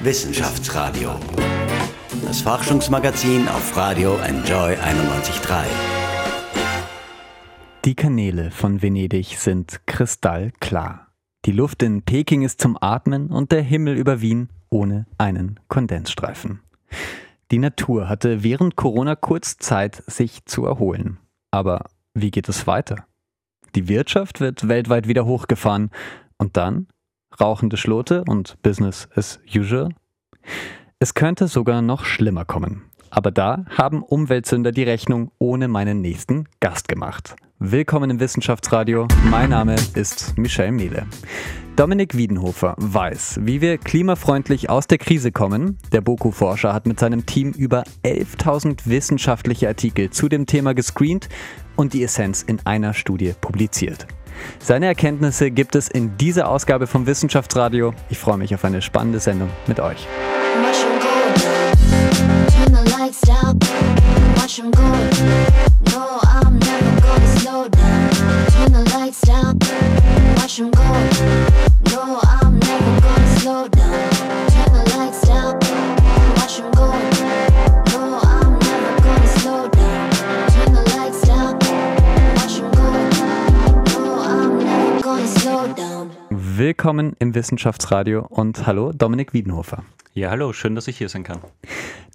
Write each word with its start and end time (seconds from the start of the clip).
Wissenschaftsradio. 0.00 1.10
Das 2.24 2.42
Forschungsmagazin 2.42 3.48
auf 3.48 3.76
Radio 3.76 4.16
Enjoy 4.18 4.74
91.3. 4.76 5.64
Die 7.84 7.96
Kanäle 7.96 8.52
von 8.52 8.80
Venedig 8.80 9.36
sind 9.38 9.80
kristallklar. 9.86 11.08
Die 11.46 11.50
Luft 11.50 11.82
in 11.82 12.02
Peking 12.02 12.42
ist 12.42 12.60
zum 12.60 12.78
Atmen 12.80 13.32
und 13.32 13.50
der 13.50 13.62
Himmel 13.62 13.96
über 13.96 14.20
Wien 14.20 14.50
ohne 14.70 15.06
einen 15.18 15.58
Kondensstreifen. 15.66 16.60
Die 17.50 17.58
Natur 17.58 18.08
hatte 18.08 18.44
während 18.44 18.76
Corona 18.76 19.16
kurz 19.16 19.56
Zeit, 19.56 20.04
sich 20.06 20.44
zu 20.44 20.64
erholen. 20.64 21.18
Aber 21.50 21.86
wie 22.14 22.30
geht 22.30 22.48
es 22.48 22.68
weiter? 22.68 23.04
Die 23.74 23.88
Wirtschaft 23.88 24.38
wird 24.38 24.68
weltweit 24.68 25.08
wieder 25.08 25.26
hochgefahren 25.26 25.90
und 26.36 26.56
dann 26.56 26.86
rauchende 27.40 27.76
Schlote 27.76 28.24
und 28.26 28.60
Business 28.62 29.08
as 29.14 29.40
usual? 29.54 29.90
Es 30.98 31.14
könnte 31.14 31.48
sogar 31.48 31.82
noch 31.82 32.04
schlimmer 32.04 32.44
kommen. 32.44 32.84
Aber 33.10 33.30
da 33.30 33.64
haben 33.70 34.02
Umweltsünder 34.02 34.72
die 34.72 34.82
Rechnung 34.82 35.30
ohne 35.38 35.68
meinen 35.68 36.00
nächsten 36.00 36.48
Gast 36.60 36.88
gemacht. 36.88 37.36
Willkommen 37.58 38.10
im 38.10 38.20
Wissenschaftsradio. 38.20 39.08
Mein 39.30 39.50
Name 39.50 39.76
ist 39.94 40.36
Michel 40.36 40.70
Mehle. 40.70 41.06
Dominik 41.74 42.16
Wiedenhofer 42.16 42.74
weiß, 42.78 43.40
wie 43.42 43.60
wir 43.60 43.78
klimafreundlich 43.78 44.68
aus 44.68 44.86
der 44.86 44.98
Krise 44.98 45.32
kommen. 45.32 45.78
Der 45.92 46.00
Boku-Forscher 46.00 46.72
hat 46.72 46.86
mit 46.86 47.00
seinem 47.00 47.24
Team 47.24 47.52
über 47.52 47.84
11.000 48.04 48.82
wissenschaftliche 48.86 49.68
Artikel 49.68 50.10
zu 50.10 50.28
dem 50.28 50.46
Thema 50.46 50.74
gescreent 50.74 51.28
und 51.76 51.94
die 51.94 52.02
Essenz 52.02 52.42
in 52.42 52.64
einer 52.66 52.94
Studie 52.94 53.34
publiziert. 53.40 54.06
Seine 54.58 54.86
Erkenntnisse 54.86 55.50
gibt 55.50 55.74
es 55.74 55.88
in 55.88 56.16
dieser 56.16 56.48
Ausgabe 56.48 56.86
vom 56.86 57.06
Wissenschaftsradio. 57.06 57.94
Ich 58.08 58.18
freue 58.18 58.38
mich 58.38 58.54
auf 58.54 58.64
eine 58.64 58.82
spannende 58.82 59.20
Sendung 59.20 59.50
mit 59.66 59.80
euch. 59.80 60.06
Willkommen 86.88 87.16
im 87.18 87.34
Wissenschaftsradio 87.34 88.24
und 88.30 88.66
hallo 88.66 88.92
Dominik 88.92 89.34
Wiedenhofer. 89.34 89.84
Ja, 90.14 90.30
hallo, 90.30 90.54
schön, 90.54 90.74
dass 90.74 90.88
ich 90.88 90.96
hier 90.96 91.10
sein 91.10 91.22
kann. 91.22 91.42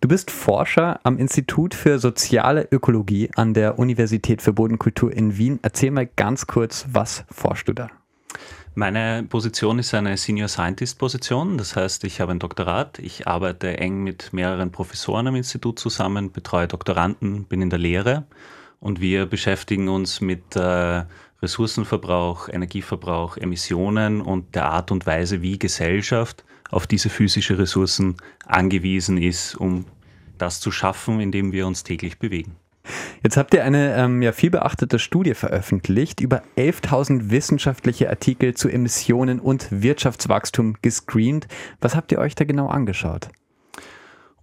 Du 0.02 0.08
bist 0.08 0.32
Forscher 0.32 1.00
am 1.04 1.20
Institut 1.20 1.76
für 1.76 2.00
soziale 2.00 2.68
Ökologie 2.72 3.30
an 3.36 3.54
der 3.54 3.78
Universität 3.78 4.42
für 4.42 4.52
Bodenkultur 4.52 5.14
in 5.14 5.38
Wien. 5.38 5.60
Erzähl 5.62 5.92
mal 5.92 6.08
ganz 6.08 6.48
kurz, 6.48 6.88
was 6.92 7.24
forschst 7.30 7.68
du 7.68 7.74
da? 7.74 7.92
Meine 8.74 9.22
Position 9.30 9.78
ist 9.78 9.94
eine 9.94 10.18
Senior 10.18 10.48
Scientist 10.48 10.98
Position, 10.98 11.60
das 11.60 11.76
heißt, 11.76 12.04
ich 12.06 12.20
habe 12.20 12.32
ein 12.32 12.40
Doktorat, 12.40 12.98
ich 12.98 13.28
arbeite 13.28 13.78
eng 13.78 14.02
mit 14.02 14.34
mehreren 14.34 14.72
Professoren 14.72 15.28
am 15.28 15.36
Institut 15.36 15.78
zusammen, 15.78 16.32
betreue 16.32 16.68
Doktoranden, 16.68 17.44
bin 17.44 17.62
in 17.62 17.70
der 17.70 17.78
Lehre 17.78 18.26
und 18.80 19.02
wir 19.02 19.28
beschäftigen 19.28 19.88
uns 19.88 20.20
mit 20.20 20.56
äh, 20.56 21.04
Ressourcenverbrauch, 21.44 22.48
Energieverbrauch, 22.50 23.38
Emissionen 23.38 24.22
und 24.22 24.56
der 24.56 24.66
Art 24.66 24.92
und 24.92 25.06
Weise, 25.06 25.42
wie 25.42 25.60
Gesellschaft 25.60 26.44
auf 26.72 26.88
diese 26.88 27.10
physischen 27.10 27.58
Ressourcen 27.58 28.16
angewiesen 28.46 29.18
ist, 29.18 29.56
um 29.56 29.86
das 30.38 30.60
zu 30.60 30.72
schaffen, 30.72 31.20
indem 31.20 31.52
wir 31.52 31.68
uns 31.68 31.84
täglich 31.84 32.18
bewegen. 32.18 32.56
Jetzt 33.24 33.38
habt 33.38 33.54
ihr 33.54 33.64
eine 33.64 33.96
ähm, 33.96 34.22
ja, 34.22 34.32
viel 34.32 34.50
beachtete 34.50 35.00
Studie 35.00 35.34
veröffentlicht, 35.34 36.20
über 36.20 36.44
11.000 36.58 37.30
wissenschaftliche 37.30 38.10
Artikel 38.10 38.54
zu 38.56 38.68
Emissionen 38.70 39.40
und 39.40 39.68
Wirtschaftswachstum 39.70 40.76
gescreent. 40.82 41.48
Was 41.80 41.96
habt 41.96 42.12
ihr 42.12 42.20
euch 42.20 42.36
da 42.36 42.44
genau 42.44 42.68
angeschaut? 42.68 43.30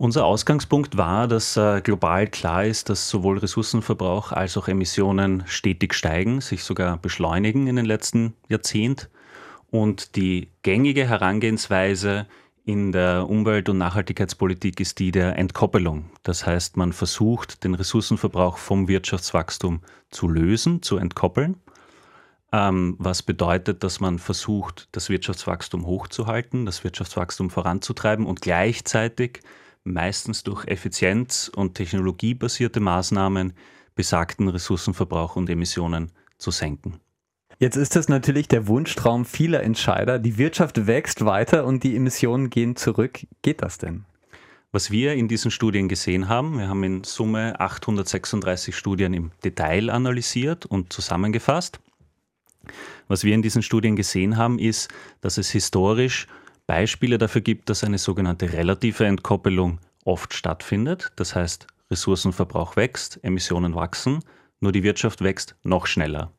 Unser 0.00 0.24
Ausgangspunkt 0.24 0.96
war, 0.96 1.28
dass 1.28 1.58
äh, 1.58 1.82
global 1.82 2.26
klar 2.26 2.64
ist, 2.64 2.88
dass 2.88 3.10
sowohl 3.10 3.36
Ressourcenverbrauch 3.36 4.32
als 4.32 4.56
auch 4.56 4.66
Emissionen 4.66 5.42
stetig 5.46 5.92
steigen, 5.92 6.40
sich 6.40 6.64
sogar 6.64 6.96
beschleunigen 6.96 7.66
in 7.66 7.76
den 7.76 7.84
letzten 7.84 8.32
Jahrzehnten. 8.48 9.08
Und 9.70 10.16
die 10.16 10.48
gängige 10.62 11.06
Herangehensweise 11.06 12.26
in 12.64 12.92
der 12.92 13.28
Umwelt- 13.28 13.68
und 13.68 13.76
Nachhaltigkeitspolitik 13.76 14.80
ist 14.80 15.00
die 15.00 15.10
der 15.10 15.36
Entkoppelung. 15.36 16.06
Das 16.22 16.46
heißt, 16.46 16.78
man 16.78 16.94
versucht, 16.94 17.62
den 17.62 17.74
Ressourcenverbrauch 17.74 18.56
vom 18.56 18.88
Wirtschaftswachstum 18.88 19.82
zu 20.10 20.28
lösen, 20.28 20.80
zu 20.80 20.96
entkoppeln. 20.96 21.56
Ähm, 22.52 22.96
was 22.98 23.22
bedeutet, 23.22 23.84
dass 23.84 24.00
man 24.00 24.18
versucht, 24.18 24.88
das 24.92 25.10
Wirtschaftswachstum 25.10 25.84
hochzuhalten, 25.84 26.64
das 26.64 26.84
Wirtschaftswachstum 26.84 27.50
voranzutreiben 27.50 28.24
und 28.24 28.40
gleichzeitig 28.40 29.42
meistens 29.84 30.42
durch 30.42 30.66
effizienz- 30.66 31.48
und 31.48 31.74
technologiebasierte 31.74 32.80
Maßnahmen 32.80 33.52
besagten 33.94 34.48
Ressourcenverbrauch 34.48 35.36
und 35.36 35.50
Emissionen 35.50 36.12
zu 36.38 36.50
senken. 36.50 37.00
Jetzt 37.58 37.76
ist 37.76 37.94
das 37.94 38.08
natürlich 38.08 38.48
der 38.48 38.68
Wunschtraum 38.68 39.26
vieler 39.26 39.62
Entscheider. 39.62 40.18
Die 40.18 40.38
Wirtschaft 40.38 40.86
wächst 40.86 41.24
weiter 41.26 41.66
und 41.66 41.84
die 41.84 41.94
Emissionen 41.94 42.48
gehen 42.48 42.74
zurück. 42.76 43.26
Geht 43.42 43.62
das 43.62 43.76
denn? 43.76 44.06
Was 44.72 44.90
wir 44.90 45.14
in 45.14 45.28
diesen 45.28 45.50
Studien 45.50 45.88
gesehen 45.88 46.28
haben, 46.28 46.56
wir 46.58 46.68
haben 46.68 46.84
in 46.84 47.04
Summe 47.04 47.58
836 47.60 48.74
Studien 48.74 49.12
im 49.12 49.32
Detail 49.44 49.90
analysiert 49.90 50.64
und 50.64 50.92
zusammengefasst. 50.92 51.80
Was 53.08 53.24
wir 53.24 53.34
in 53.34 53.42
diesen 53.42 53.62
Studien 53.62 53.96
gesehen 53.96 54.36
haben, 54.36 54.58
ist, 54.58 54.88
dass 55.20 55.38
es 55.38 55.50
historisch 55.50 56.28
Beispiele 56.70 57.18
dafür 57.18 57.40
gibt, 57.40 57.68
dass 57.68 57.82
eine 57.82 57.98
sogenannte 57.98 58.52
relative 58.52 59.04
Entkoppelung 59.04 59.80
oft 60.04 60.34
stattfindet. 60.34 61.10
Das 61.16 61.34
heißt, 61.34 61.66
Ressourcenverbrauch 61.90 62.76
wächst, 62.76 63.18
Emissionen 63.24 63.74
wachsen, 63.74 64.20
nur 64.60 64.70
die 64.70 64.84
Wirtschaft 64.84 65.20
wächst 65.20 65.56
noch 65.64 65.88
schneller. 65.88 66.32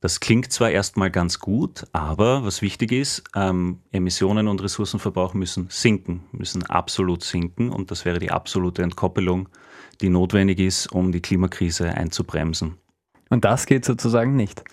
Das 0.00 0.18
klingt 0.18 0.52
zwar 0.52 0.70
erstmal 0.72 1.12
ganz 1.12 1.38
gut, 1.38 1.84
aber 1.92 2.44
was 2.44 2.60
wichtig 2.60 2.90
ist, 2.90 3.22
ähm, 3.36 3.78
Emissionen 3.92 4.48
und 4.48 4.64
Ressourcenverbrauch 4.64 5.34
müssen 5.34 5.68
sinken, 5.70 6.24
müssen 6.32 6.64
absolut 6.64 7.22
sinken 7.22 7.70
und 7.70 7.92
das 7.92 8.04
wäre 8.04 8.18
die 8.18 8.32
absolute 8.32 8.82
Entkoppelung, 8.82 9.48
die 10.00 10.08
notwendig 10.08 10.58
ist, 10.58 10.90
um 10.90 11.12
die 11.12 11.22
Klimakrise 11.22 11.94
einzubremsen. 11.94 12.78
Und 13.30 13.44
das 13.44 13.66
geht 13.66 13.84
sozusagen 13.84 14.34
nicht. 14.34 14.64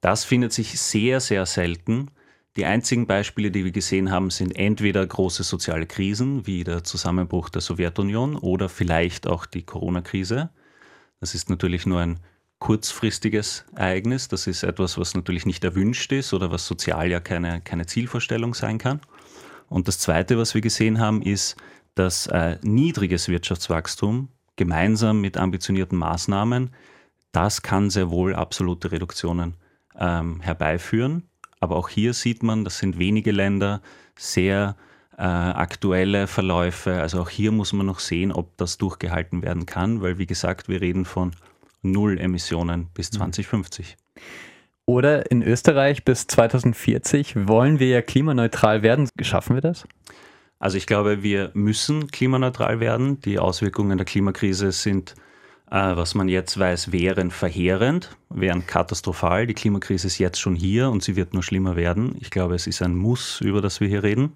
Das 0.00 0.24
findet 0.24 0.54
sich 0.54 0.80
sehr, 0.80 1.20
sehr 1.20 1.44
selten. 1.44 2.08
Die 2.56 2.66
einzigen 2.66 3.06
Beispiele, 3.06 3.50
die 3.50 3.64
wir 3.64 3.72
gesehen 3.72 4.10
haben, 4.10 4.28
sind 4.28 4.54
entweder 4.56 5.06
große 5.06 5.42
soziale 5.42 5.86
Krisen 5.86 6.46
wie 6.46 6.64
der 6.64 6.84
Zusammenbruch 6.84 7.48
der 7.48 7.62
Sowjetunion 7.62 8.36
oder 8.36 8.68
vielleicht 8.68 9.26
auch 9.26 9.46
die 9.46 9.62
Corona-Krise. 9.62 10.50
Das 11.18 11.34
ist 11.34 11.48
natürlich 11.48 11.86
nur 11.86 12.00
ein 12.00 12.20
kurzfristiges 12.58 13.64
Ereignis. 13.74 14.28
Das 14.28 14.46
ist 14.46 14.64
etwas, 14.64 14.98
was 14.98 15.14
natürlich 15.14 15.46
nicht 15.46 15.64
erwünscht 15.64 16.12
ist 16.12 16.34
oder 16.34 16.50
was 16.50 16.66
sozial 16.66 17.10
ja 17.10 17.20
keine, 17.20 17.62
keine 17.62 17.86
Zielvorstellung 17.86 18.52
sein 18.52 18.76
kann. 18.76 19.00
Und 19.68 19.88
das 19.88 19.98
Zweite, 19.98 20.36
was 20.36 20.54
wir 20.54 20.60
gesehen 20.60 21.00
haben, 21.00 21.22
ist, 21.22 21.56
dass 21.94 22.26
äh, 22.26 22.58
niedriges 22.62 23.28
Wirtschaftswachstum 23.28 24.28
gemeinsam 24.56 25.22
mit 25.22 25.38
ambitionierten 25.38 25.96
Maßnahmen, 25.98 26.70
das 27.32 27.62
kann 27.62 27.88
sehr 27.88 28.10
wohl 28.10 28.34
absolute 28.34 28.92
Reduktionen 28.92 29.54
ähm, 29.98 30.40
herbeiführen. 30.40 31.24
Aber 31.62 31.76
auch 31.76 31.88
hier 31.88 32.12
sieht 32.12 32.42
man, 32.42 32.64
das 32.64 32.78
sind 32.78 32.98
wenige 32.98 33.30
Länder, 33.30 33.82
sehr 34.18 34.76
äh, 35.16 35.22
aktuelle 35.22 36.26
Verläufe. 36.26 37.00
Also 37.00 37.20
auch 37.20 37.28
hier 37.28 37.52
muss 37.52 37.72
man 37.72 37.86
noch 37.86 38.00
sehen, 38.00 38.32
ob 38.32 38.56
das 38.56 38.78
durchgehalten 38.78 39.42
werden 39.42 39.64
kann, 39.64 40.02
weil 40.02 40.18
wie 40.18 40.26
gesagt, 40.26 40.68
wir 40.68 40.80
reden 40.80 41.04
von 41.04 41.30
Null 41.80 42.18
Emissionen 42.18 42.88
bis 42.94 43.12
2050. 43.12 43.96
Mhm. 43.96 44.22
Oder 44.86 45.30
in 45.30 45.42
Österreich 45.42 46.04
bis 46.04 46.26
2040 46.26 47.46
wollen 47.46 47.78
wir 47.78 47.88
ja 47.88 48.02
klimaneutral 48.02 48.82
werden. 48.82 49.08
Schaffen 49.20 49.54
wir 49.54 49.60
das? 49.60 49.86
Also 50.58 50.76
ich 50.76 50.88
glaube, 50.88 51.22
wir 51.22 51.52
müssen 51.54 52.08
klimaneutral 52.08 52.80
werden. 52.80 53.20
Die 53.20 53.38
Auswirkungen 53.38 53.98
der 53.98 54.04
Klimakrise 54.04 54.72
sind 54.72 55.14
was 55.72 56.14
man 56.14 56.28
jetzt 56.28 56.58
weiß, 56.58 56.92
wären 56.92 57.30
verheerend, 57.30 58.14
wären 58.28 58.66
katastrophal. 58.66 59.46
Die 59.46 59.54
Klimakrise 59.54 60.06
ist 60.06 60.18
jetzt 60.18 60.38
schon 60.38 60.54
hier 60.54 60.90
und 60.90 61.02
sie 61.02 61.16
wird 61.16 61.32
nur 61.32 61.42
schlimmer 61.42 61.76
werden. 61.76 62.14
Ich 62.20 62.30
glaube, 62.30 62.54
es 62.54 62.66
ist 62.66 62.82
ein 62.82 62.94
Muss, 62.94 63.40
über 63.40 63.62
das 63.62 63.80
wir 63.80 63.88
hier 63.88 64.02
reden. 64.02 64.32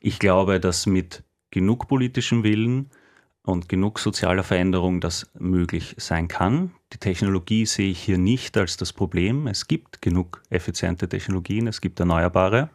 Ich 0.00 0.18
glaube, 0.18 0.60
dass 0.60 0.86
mit 0.86 1.22
genug 1.50 1.86
politischem 1.86 2.44
Willen 2.44 2.90
und 3.42 3.68
genug 3.68 3.98
sozialer 3.98 4.42
Veränderung 4.42 5.02
das 5.02 5.30
möglich 5.38 5.96
sein 5.98 6.28
kann. 6.28 6.70
Die 6.94 6.98
Technologie 6.98 7.66
sehe 7.66 7.90
ich 7.90 8.00
hier 8.00 8.16
nicht 8.16 8.56
als 8.56 8.78
das 8.78 8.94
Problem. 8.94 9.46
Es 9.46 9.68
gibt 9.68 10.00
genug 10.00 10.40
effiziente 10.48 11.10
Technologien, 11.10 11.66
es 11.66 11.82
gibt 11.82 12.00
erneuerbare. 12.00 12.70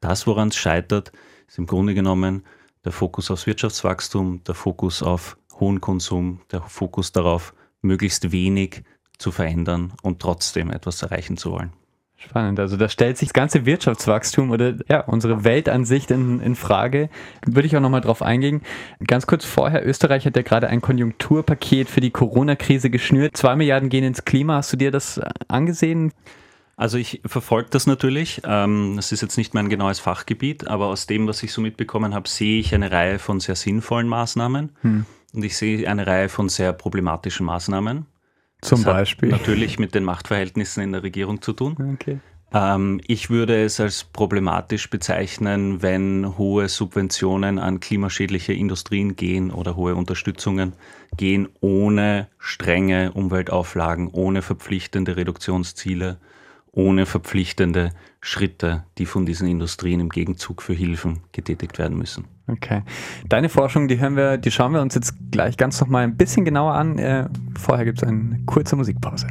Das, 0.00 0.26
woran 0.26 0.48
es 0.48 0.56
scheitert, 0.56 1.12
ist 1.46 1.58
im 1.58 1.66
Grunde 1.66 1.94
genommen 1.94 2.42
der 2.84 2.90
Fokus 2.90 3.30
aufs 3.30 3.46
Wirtschaftswachstum, 3.46 4.42
der 4.42 4.56
Fokus 4.56 5.00
auf 5.00 5.36
hohen 5.60 5.80
Konsum, 5.80 6.40
der 6.50 6.62
Fokus 6.62 7.12
darauf, 7.12 7.54
möglichst 7.82 8.32
wenig 8.32 8.82
zu 9.18 9.30
verändern 9.30 9.92
und 10.02 10.20
trotzdem 10.20 10.70
etwas 10.70 11.02
erreichen 11.02 11.36
zu 11.36 11.52
wollen. 11.52 11.72
Spannend. 12.16 12.60
Also 12.60 12.76
da 12.76 12.90
stellt 12.90 13.16
sich 13.16 13.28
das 13.28 13.32
ganze 13.32 13.64
Wirtschaftswachstum 13.64 14.50
oder 14.50 14.74
ja, 14.88 15.00
unsere 15.00 15.42
Weltansicht 15.42 16.10
in, 16.10 16.40
in 16.40 16.54
Frage. 16.54 17.08
Würde 17.46 17.66
ich 17.66 17.74
auch 17.76 17.80
nochmal 17.80 18.02
drauf 18.02 18.20
eingehen. 18.20 18.60
Ganz 19.06 19.26
kurz 19.26 19.46
vorher, 19.46 19.86
Österreich 19.86 20.26
hat 20.26 20.36
ja 20.36 20.42
gerade 20.42 20.68
ein 20.68 20.82
Konjunkturpaket 20.82 21.88
für 21.88 22.02
die 22.02 22.10
Corona-Krise 22.10 22.90
geschnürt. 22.90 23.38
Zwei 23.38 23.56
Milliarden 23.56 23.88
gehen 23.88 24.04
ins 24.04 24.26
Klima. 24.26 24.56
Hast 24.56 24.70
du 24.70 24.76
dir 24.76 24.90
das 24.90 25.18
angesehen? 25.48 26.12
Also 26.76 26.98
ich 26.98 27.22
verfolge 27.24 27.70
das 27.70 27.86
natürlich. 27.86 28.42
Ähm, 28.44 28.94
das 28.96 29.12
ist 29.12 29.22
jetzt 29.22 29.38
nicht 29.38 29.54
mein 29.54 29.70
genaues 29.70 29.98
Fachgebiet, 29.98 30.68
aber 30.68 30.86
aus 30.86 31.06
dem, 31.06 31.26
was 31.26 31.42
ich 31.42 31.52
so 31.52 31.62
mitbekommen 31.62 32.14
habe, 32.14 32.28
sehe 32.28 32.60
ich 32.60 32.74
eine 32.74 32.90
Reihe 32.90 33.18
von 33.18 33.40
sehr 33.40 33.56
sinnvollen 33.56 34.08
Maßnahmen 34.08 34.72
hm. 34.82 35.06
Und 35.32 35.44
ich 35.44 35.56
sehe 35.56 35.88
eine 35.88 36.06
Reihe 36.06 36.28
von 36.28 36.48
sehr 36.48 36.72
problematischen 36.72 37.46
Maßnahmen. 37.46 38.06
Zum 38.62 38.84
das 38.84 38.92
Beispiel. 38.92 39.30
natürlich 39.30 39.78
mit 39.78 39.94
den 39.94 40.04
Machtverhältnissen 40.04 40.82
in 40.82 40.92
der 40.92 41.02
Regierung 41.02 41.40
zu 41.40 41.52
tun. 41.52 41.94
Okay. 41.94 42.18
Ähm, 42.52 43.00
ich 43.06 43.30
würde 43.30 43.64
es 43.64 43.80
als 43.80 44.04
problematisch 44.04 44.90
bezeichnen, 44.90 45.82
wenn 45.82 46.36
hohe 46.36 46.68
Subventionen 46.68 47.58
an 47.58 47.80
klimaschädliche 47.80 48.52
Industrien 48.52 49.16
gehen 49.16 49.50
oder 49.50 49.76
hohe 49.76 49.94
Unterstützungen 49.94 50.74
gehen 51.16 51.48
ohne 51.60 52.28
strenge 52.38 53.12
Umweltauflagen, 53.12 54.08
ohne 54.08 54.42
verpflichtende 54.42 55.16
Reduktionsziele, 55.16 56.18
ohne 56.72 57.06
verpflichtende 57.06 57.90
Schritte, 58.20 58.84
die 58.98 59.06
von 59.06 59.26
diesen 59.26 59.48
Industrien 59.48 60.00
im 60.00 60.08
Gegenzug 60.08 60.62
für 60.62 60.74
Hilfen 60.74 61.20
getätigt 61.32 61.78
werden 61.78 61.98
müssen. 61.98 62.26
Okay. 62.52 62.82
Deine 63.28 63.48
Forschung, 63.48 63.86
die 63.86 64.00
hören 64.00 64.16
wir, 64.16 64.36
die 64.36 64.50
schauen 64.50 64.72
wir 64.72 64.80
uns 64.80 64.94
jetzt 64.94 65.14
gleich 65.30 65.56
ganz 65.56 65.80
noch 65.80 65.88
mal 65.88 66.02
ein 66.02 66.16
bisschen 66.16 66.44
genauer 66.44 66.74
an. 66.74 66.98
Äh, 66.98 67.28
vorher 67.58 67.84
gibt 67.84 68.02
es 68.02 68.08
eine 68.08 68.40
kurze 68.46 68.76
Musikpause. 68.76 69.28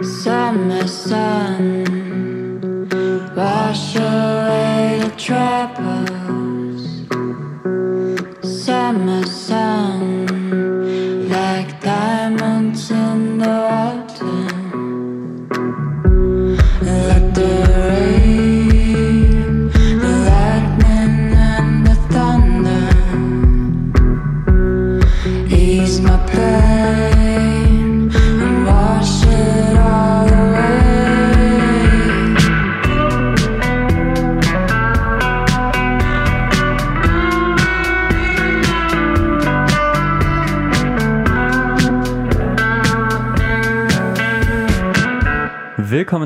Summer 0.00 0.86
sun, 0.86 1.84
wash 3.34 3.96
away 3.96 5.00
the 5.02 5.10
troubles. 5.16 5.81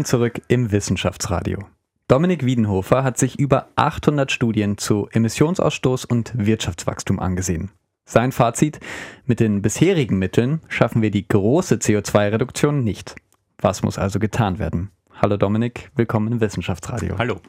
Zurück 0.06 0.40
im 0.48 0.72
Wissenschaftsradio. 0.72 1.64
Dominik 2.08 2.44
Wiedenhofer 2.44 3.02
hat 3.02 3.18
sich 3.18 3.38
über 3.38 3.68
800 3.76 4.30
Studien 4.30 4.78
zu 4.78 5.08
Emissionsausstoß 5.10 6.04
und 6.04 6.32
Wirtschaftswachstum 6.34 7.18
angesehen. 7.18 7.72
Sein 8.04 8.30
Fazit, 8.30 8.78
mit 9.24 9.40
den 9.40 9.62
bisherigen 9.62 10.18
Mitteln 10.18 10.60
schaffen 10.68 11.02
wir 11.02 11.10
die 11.10 11.26
große 11.26 11.76
CO2-Reduktion 11.76 12.84
nicht. 12.84 13.16
Was 13.58 13.82
muss 13.82 13.98
also 13.98 14.20
getan 14.20 14.60
werden? 14.60 14.90
Hallo 15.18 15.38
Dominik, 15.38 15.90
willkommen 15.96 16.30
im 16.30 16.40
Wissenschaftsradio. 16.42 17.16
Hallo. 17.16 17.40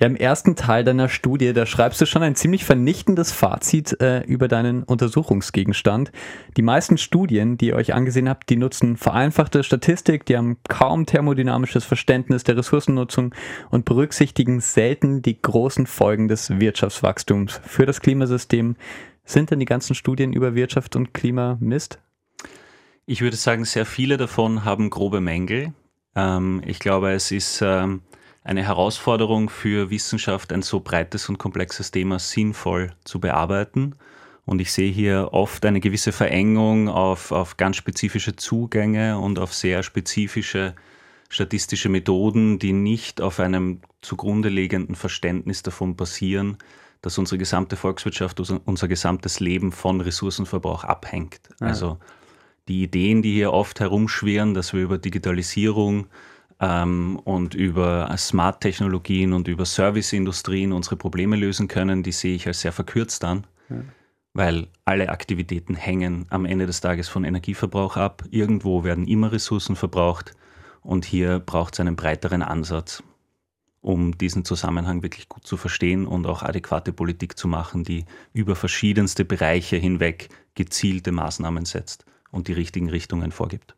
Ja, 0.00 0.06
im 0.06 0.16
ersten 0.16 0.56
Teil 0.56 0.84
deiner 0.84 1.10
Studie, 1.10 1.52
da 1.52 1.66
schreibst 1.66 2.00
du 2.00 2.06
schon 2.06 2.22
ein 2.22 2.34
ziemlich 2.34 2.64
vernichtendes 2.64 3.30
Fazit 3.30 4.00
äh, 4.00 4.22
über 4.22 4.48
deinen 4.48 4.84
Untersuchungsgegenstand. 4.84 6.12
Die 6.56 6.62
meisten 6.62 6.96
Studien, 6.96 7.58
die 7.58 7.66
ihr 7.68 7.76
euch 7.76 7.92
angesehen 7.92 8.26
habt, 8.26 8.48
die 8.48 8.56
nutzen 8.56 8.96
vereinfachte 8.96 9.64
Statistik, 9.64 10.24
die 10.24 10.38
haben 10.38 10.56
kaum 10.66 11.04
thermodynamisches 11.04 11.84
Verständnis 11.84 12.42
der 12.44 12.56
Ressourcennutzung 12.56 13.34
und 13.68 13.84
berücksichtigen 13.84 14.60
selten 14.60 15.20
die 15.20 15.42
großen 15.42 15.86
Folgen 15.86 16.26
des 16.26 16.58
Wirtschaftswachstums 16.58 17.60
für 17.66 17.84
das 17.84 18.00
Klimasystem. 18.00 18.76
Sind 19.24 19.50
denn 19.50 19.60
die 19.60 19.66
ganzen 19.66 19.94
Studien 19.94 20.32
über 20.32 20.54
Wirtschaft 20.54 20.96
und 20.96 21.12
Klima 21.12 21.58
Mist? 21.60 21.98
Ich 23.04 23.20
würde 23.20 23.36
sagen, 23.36 23.66
sehr 23.66 23.84
viele 23.84 24.16
davon 24.16 24.64
haben 24.64 24.88
grobe 24.88 25.20
Mängel. 25.20 25.74
Ähm, 26.18 26.62
ich 26.66 26.78
glaube, 26.80 27.12
es 27.12 27.30
ist 27.30 27.60
ähm, 27.62 28.02
eine 28.42 28.64
Herausforderung 28.64 29.48
für 29.48 29.90
Wissenschaft, 29.90 30.52
ein 30.52 30.62
so 30.62 30.80
breites 30.80 31.28
und 31.28 31.38
komplexes 31.38 31.90
Thema 31.90 32.18
sinnvoll 32.18 32.92
zu 33.04 33.20
bearbeiten. 33.20 33.94
Und 34.44 34.60
ich 34.60 34.72
sehe 34.72 34.90
hier 34.90 35.28
oft 35.32 35.64
eine 35.66 35.80
gewisse 35.80 36.10
Verengung 36.10 36.88
auf, 36.88 37.32
auf 37.32 37.58
ganz 37.58 37.76
spezifische 37.76 38.34
Zugänge 38.34 39.18
und 39.18 39.38
auf 39.38 39.54
sehr 39.54 39.82
spezifische 39.82 40.74
statistische 41.28 41.90
Methoden, 41.90 42.58
die 42.58 42.72
nicht 42.72 43.20
auf 43.20 43.38
einem 43.38 43.82
zugrunde 44.00 44.48
liegenden 44.48 44.94
Verständnis 44.94 45.62
davon 45.62 45.94
basieren, 45.94 46.56
dass 47.02 47.18
unsere 47.18 47.36
gesamte 47.36 47.76
Volkswirtschaft, 47.76 48.40
unser, 48.40 48.62
unser 48.64 48.88
gesamtes 48.88 49.38
Leben 49.38 49.70
von 49.70 50.00
Ressourcenverbrauch 50.00 50.84
abhängt. 50.84 51.40
Ja. 51.60 51.66
Also 51.66 51.98
die 52.68 52.82
Ideen, 52.82 53.22
die 53.22 53.32
hier 53.32 53.52
oft 53.52 53.80
herumschwirren, 53.80 54.54
dass 54.54 54.72
wir 54.72 54.82
über 54.82 54.98
Digitalisierung 54.98 56.06
ähm, 56.60 57.18
und 57.24 57.54
über 57.54 58.14
Smart-Technologien 58.16 59.32
und 59.32 59.48
über 59.48 59.64
Serviceindustrien 59.64 60.72
unsere 60.72 60.96
Probleme 60.96 61.36
lösen 61.36 61.68
können, 61.68 62.02
die 62.02 62.12
sehe 62.12 62.34
ich 62.34 62.46
als 62.46 62.60
sehr 62.60 62.72
verkürzt 62.72 63.24
an, 63.24 63.46
Ja. 63.70 63.76
weil 64.34 64.68
alle 64.84 65.08
Aktivitäten 65.08 65.74
hängen 65.74 66.26
am 66.30 66.44
Ende 66.44 66.66
des 66.66 66.80
Tages 66.80 67.08
von 67.08 67.24
Energieverbrauch 67.24 67.96
ab. 67.96 68.24
Irgendwo 68.30 68.84
werden 68.84 69.06
immer 69.06 69.32
Ressourcen 69.32 69.76
verbraucht 69.76 70.34
und 70.82 71.04
hier 71.04 71.38
braucht 71.40 71.74
es 71.74 71.80
einen 71.80 71.96
breiteren 71.96 72.42
Ansatz, 72.42 73.02
um 73.80 74.16
diesen 74.18 74.44
Zusammenhang 74.44 75.02
wirklich 75.02 75.28
gut 75.28 75.46
zu 75.46 75.56
verstehen 75.56 76.06
und 76.06 76.26
auch 76.26 76.42
adäquate 76.42 76.92
Politik 76.92 77.38
zu 77.38 77.48
machen, 77.48 77.84
die 77.84 78.04
über 78.32 78.54
verschiedenste 78.56 79.24
Bereiche 79.24 79.76
hinweg 79.76 80.28
gezielte 80.54 81.12
Maßnahmen 81.12 81.64
setzt 81.64 82.04
und 82.30 82.48
die 82.48 82.52
richtigen 82.52 82.88
Richtungen 82.90 83.32
vorgibt. 83.32 83.74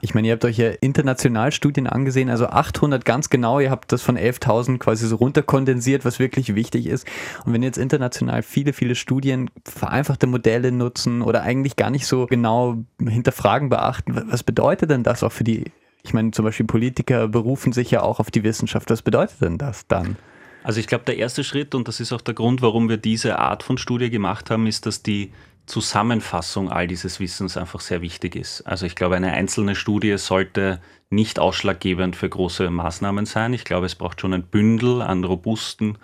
Ich 0.00 0.14
meine, 0.14 0.28
ihr 0.28 0.32
habt 0.32 0.46
euch 0.46 0.56
ja 0.56 0.70
international 0.70 1.52
Studien 1.52 1.86
angesehen, 1.86 2.30
also 2.30 2.46
800 2.46 3.04
ganz 3.04 3.28
genau, 3.28 3.60
ihr 3.60 3.70
habt 3.70 3.92
das 3.92 4.00
von 4.00 4.16
11.000 4.16 4.78
quasi 4.78 5.06
so 5.06 5.16
runterkondensiert, 5.16 6.06
was 6.06 6.18
wirklich 6.18 6.54
wichtig 6.54 6.86
ist. 6.86 7.06
Und 7.44 7.52
wenn 7.52 7.62
jetzt 7.62 7.76
international 7.76 8.42
viele, 8.42 8.72
viele 8.72 8.94
Studien 8.94 9.50
vereinfachte 9.66 10.26
Modelle 10.26 10.72
nutzen 10.72 11.20
oder 11.20 11.42
eigentlich 11.42 11.76
gar 11.76 11.90
nicht 11.90 12.06
so 12.06 12.26
genau 12.26 12.78
hinterfragen, 12.98 13.68
beachten, 13.68 14.16
wa- 14.16 14.24
was 14.26 14.42
bedeutet 14.42 14.88
denn 14.90 15.02
das 15.02 15.22
auch 15.22 15.32
für 15.32 15.44
die, 15.44 15.64
ich 16.02 16.14
meine, 16.14 16.30
zum 16.30 16.46
Beispiel 16.46 16.64
Politiker 16.64 17.28
berufen 17.28 17.74
sich 17.74 17.90
ja 17.90 18.00
auch 18.00 18.20
auf 18.20 18.30
die 18.30 18.44
Wissenschaft, 18.44 18.88
was 18.88 19.02
bedeutet 19.02 19.42
denn 19.42 19.58
das 19.58 19.86
dann? 19.86 20.16
Also 20.64 20.80
ich 20.80 20.86
glaube, 20.86 21.04
der 21.04 21.18
erste 21.18 21.44
Schritt, 21.44 21.74
und 21.74 21.88
das 21.88 22.00
ist 22.00 22.12
auch 22.12 22.20
der 22.22 22.34
Grund, 22.34 22.62
warum 22.62 22.88
wir 22.88 22.96
diese 22.96 23.38
Art 23.38 23.62
von 23.62 23.76
Studie 23.76 24.08
gemacht 24.10 24.50
haben, 24.50 24.66
ist, 24.66 24.86
dass 24.86 25.02
die 25.02 25.30
Zusammenfassung 25.68 26.70
all 26.70 26.88
dieses 26.88 27.20
Wissens 27.20 27.56
einfach 27.56 27.80
sehr 27.80 28.02
wichtig 28.02 28.34
ist. 28.34 28.62
Also 28.62 28.86
ich 28.86 28.96
glaube, 28.96 29.16
eine 29.16 29.32
einzelne 29.32 29.74
Studie 29.74 30.16
sollte 30.18 30.80
nicht 31.10 31.38
ausschlaggebend 31.38 32.16
für 32.16 32.28
große 32.28 32.70
Maßnahmen 32.70 33.26
sein. 33.26 33.52
Ich 33.52 33.64
glaube, 33.64 33.86
es 33.86 33.94
braucht 33.94 34.20
schon 34.20 34.34
ein 34.34 34.42
Bündel 34.42 35.02
an 35.02 35.24
robusten, 35.24 35.98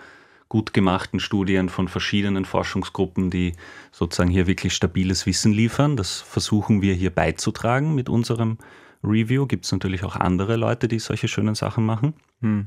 gut 0.48 0.72
gemachten 0.72 1.18
Studien 1.18 1.68
von 1.68 1.88
verschiedenen 1.88 2.44
Forschungsgruppen, 2.44 3.30
die 3.30 3.54
sozusagen 3.90 4.30
hier 4.30 4.46
wirklich 4.46 4.74
stabiles 4.74 5.26
Wissen 5.26 5.52
liefern. 5.52 5.96
Das 5.96 6.20
versuchen 6.20 6.80
wir 6.80 6.94
hier 6.94 7.10
beizutragen 7.10 7.94
mit 7.94 8.08
unserem 8.08 8.58
Review. 9.02 9.46
Gibt 9.46 9.64
es 9.64 9.72
natürlich 9.72 10.04
auch 10.04 10.16
andere 10.16 10.56
Leute, 10.56 10.88
die 10.88 10.98
solche 10.98 11.28
schönen 11.28 11.54
Sachen 11.54 11.84
machen. 11.84 12.14
Hm. 12.40 12.66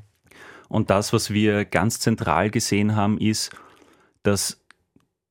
Und 0.69 0.89
das, 0.89 1.13
was 1.13 1.31
wir 1.31 1.63
ganz 1.63 1.99
zentral 1.99 2.49
gesehen 2.49 2.95
haben, 2.95 3.17
ist, 3.19 3.51
dass 4.23 4.59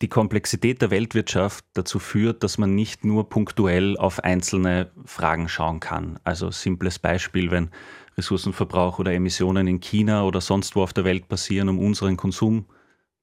die 0.02 0.08
Komplexität 0.08 0.82
der 0.82 0.90
Weltwirtschaft 0.90 1.64
dazu 1.72 1.98
führt, 1.98 2.42
dass 2.42 2.58
man 2.58 2.74
nicht 2.74 3.04
nur 3.04 3.28
punktuell 3.28 3.96
auf 3.96 4.22
einzelne 4.22 4.90
Fragen 5.04 5.48
schauen 5.48 5.80
kann. 5.80 6.18
Also 6.22 6.50
simples 6.50 6.98
Beispiel, 6.98 7.50
wenn 7.50 7.70
Ressourcenverbrauch 8.18 8.98
oder 8.98 9.12
Emissionen 9.12 9.66
in 9.66 9.80
China 9.80 10.24
oder 10.24 10.40
sonst 10.40 10.76
wo 10.76 10.82
auf 10.82 10.92
der 10.92 11.04
Welt 11.04 11.28
passieren, 11.28 11.68
um 11.68 11.78
unseren 11.78 12.16
Konsum 12.16 12.66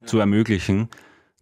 zu 0.04 0.18
ermöglichen, 0.18 0.88